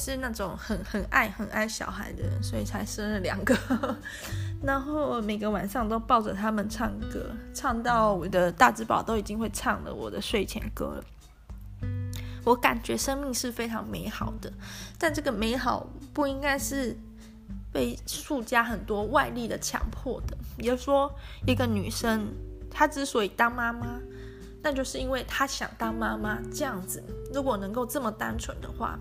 [0.00, 3.54] 是那种很很爱很爱小孩的人，所以才生了两个，
[4.64, 11.04] 然后每个晚上都抱着他们唱歌，唱到我的大只宝都已经会唱了我的睡前歌了。
[12.44, 14.50] 我感觉生命是非常美好的，
[14.98, 16.96] 但这个美好不应该是
[17.70, 20.34] 被附加很多外力的强迫的。
[20.56, 21.12] 比如说，
[21.46, 22.26] 一个女生
[22.70, 24.00] 她之所以当妈妈，
[24.62, 26.38] 那就是因为她想当妈妈。
[26.50, 28.98] 这样子，如果能够这么单纯的话。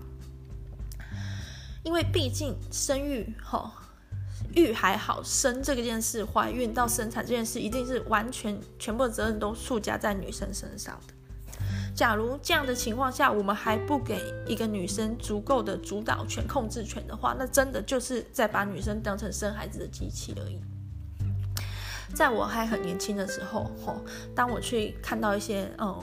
[1.82, 3.72] 因为毕竟生育，哈，
[4.54, 11.14] 育还好，生这个件事，怀孕到生产这件事，一定是完全全部的责任都附加在女生身上的。
[11.94, 20.60] 假如这样的情况下，我们还不给一个女生足够的主导权、控制权的话，那真的就是在把女生当成生孩子的机器而已。
[22.14, 24.04] 在我还很年轻的时候，吼，
[24.34, 25.98] 当我去看到一些，嗯，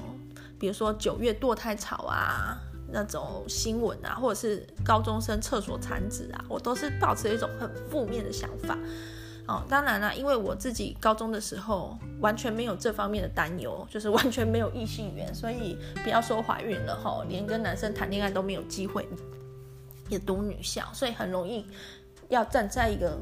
[0.60, 2.58] 比如说九月堕胎潮啊
[2.92, 8.78] 那种新闻啊，或者是高中生厕所产子啊，我都是抱持一种很负面的想法。
[9.48, 19.08] 哦，当然啦，因为我自己高中的时候完全没有这方面的担忧，就是完全没有异性缘，所以不要说怀孕了哈，连跟男生谈恋爱都没有机会。
[20.10, 21.66] 也读女校，所以很容易
[22.30, 23.18] 要站在一个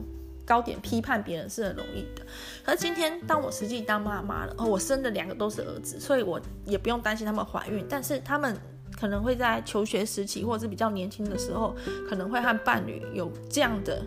[0.45, 2.23] 高点批判别人是很容易的。
[2.63, 8.55] 可是今天当我实际当妈妈了，哦，我生的两个都是儿子，所以我也不用担心他们怀孕，但是他们
[8.99, 11.75] 可能会在求学时期或者是比较年轻的时候，
[12.09, 14.01] 可能会和伴侣有这样的。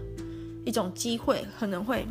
[0.64, 2.07] 一种机会可能会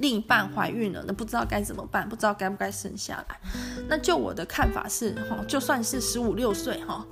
[0.00, 3.38] 另一半怀孕了，那不知道该怎么办，不知道该不该生下来。
[3.86, 7.06] 那就我的看法是，哈，就算是十五六岁，哈，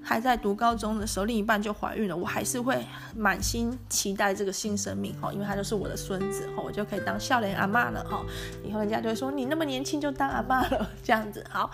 [0.00, 2.86] 还在读高中的时候，另一半就怀孕了，我还是会
[3.16, 8.24] 满心期待这个新生命，哈，因为他就是我的孙子，哈，我就可以当笑脸阿妈了，哈。
[8.62, 11.68] 以后人家就会说你那么年轻就当阿妈了，这样子好。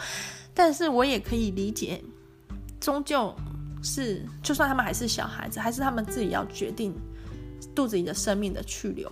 [0.55, 2.03] 但是我也可以理解，
[2.81, 3.35] 终究
[3.83, 6.95] 是，就算他们还是小孩子，还是他们自己要决定。
[7.75, 9.11] 肚子里的生命的去留，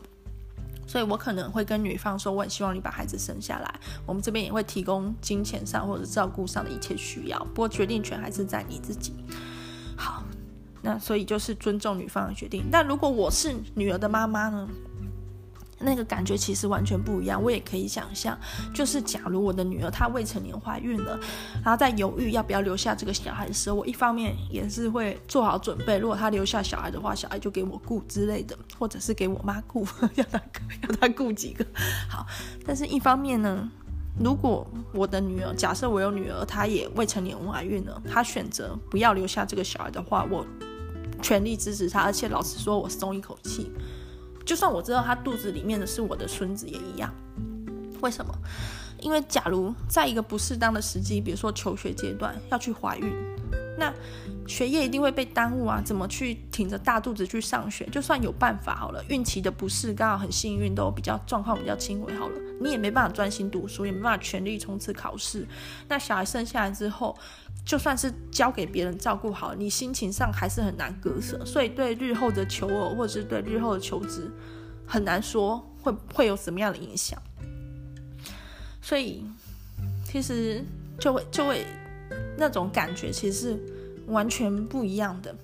[0.86, 9.14] 所以我可能会跟女方说，我很希望你把孩子生下来，我们这边也会提供金钱上或者照顾上的一切需要，不过决定权还是在你自己。
[9.96, 10.24] 好，
[10.82, 12.64] 那所以就是尊重女方的决定。
[12.70, 14.68] 但如果我是女儿的妈妈呢？
[15.78, 18.38] 那个感觉其实完全不一样，我也可以想象，
[18.74, 21.18] 就是假如我的女儿她未成年怀孕了，
[21.62, 30.40] 然后在犹豫要不要留下这个小孩的时候，我一方面也是会做好准备，如果她留下小孩的话，小孩就给我顾之类的，或者是给我妈顾， 要她
[30.88, 31.64] 要她顾几个。
[32.08, 32.26] 好，
[32.64, 33.70] 但是一方面呢，
[34.18, 40.46] 如果我的女儿，假设我有女儿，她也未成年怀孕了，她选择不要留下这个小孩的话，我
[41.20, 43.70] 全力支持她，而且老实说，我松一口气。
[44.46, 47.12] 就算我知道他肚子里面的是我的孙子也一样，
[48.00, 48.32] 为什么？
[49.00, 53.12] 因为假如在一个不适当的时机，比如说求学阶段要去怀孕，
[53.76, 53.92] 那
[54.46, 55.82] 学业一定会被耽误啊！
[55.84, 57.84] 怎么去挺着大肚子去上学？
[57.86, 65.46] 就算有办法好了，孕期的不适刚好很幸运，都比较状况比较轻微好了，你也没办法专心读书，也没办法全力冲刺考试。
[65.88, 67.14] 那小孩生下来之后，
[67.66, 71.44] 就算是交给别人照顾好，你心情上还是很难割舍。
[71.44, 74.30] 所以对日后的求偶，或者是对日后的求职，
[74.86, 77.20] 很难说会会有什么样的影响。
[78.80, 79.26] 所以
[80.04, 80.64] 其实
[80.98, 81.66] 就会就会
[82.38, 83.58] 那种感觉，其实是
[84.06, 85.34] 完全不一样的。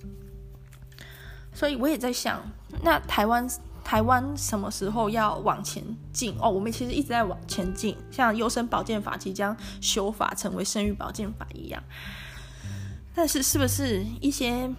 [1.53, 2.41] 所以我也在想，
[2.83, 3.47] 那台湾。
[3.85, 6.49] 台湾什么时候要往前进哦？
[6.49, 11.83] 我们其实一直在往前进，像优生保健法即将修法成为生育保健法一样。
[13.15, 14.71] 但是，是不是一些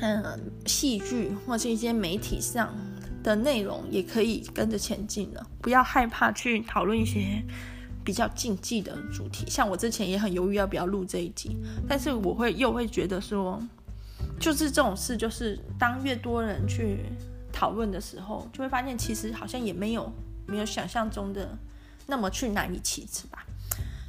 [0.00, 2.74] 嗯戏剧或是一些媒体上
[3.22, 5.40] 的内容也可以跟着前进呢？
[5.60, 7.40] 不要害怕去讨论一些
[8.02, 9.44] 比较禁忌的主题。
[9.48, 11.56] 像我之前也很犹豫要不要录这一集，
[11.88, 13.62] 但是我会又会觉得说，
[14.40, 17.04] 就是这种事，就是当越多人去。
[17.58, 20.12] 讨论的时候，就会发现其实好像也没有
[20.46, 21.58] 没有想象中的
[22.06, 23.44] 那么去难以启齿吧。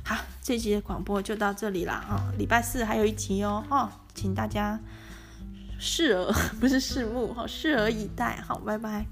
[0.05, 2.31] 好，这集的广播就到这里啦啊！
[2.37, 4.79] 礼拜四还有一集哦，哦，请大家
[5.79, 6.31] 拭而
[6.61, 8.39] 不是拭目哈，拭而以待。
[8.41, 9.07] 好，拜拜。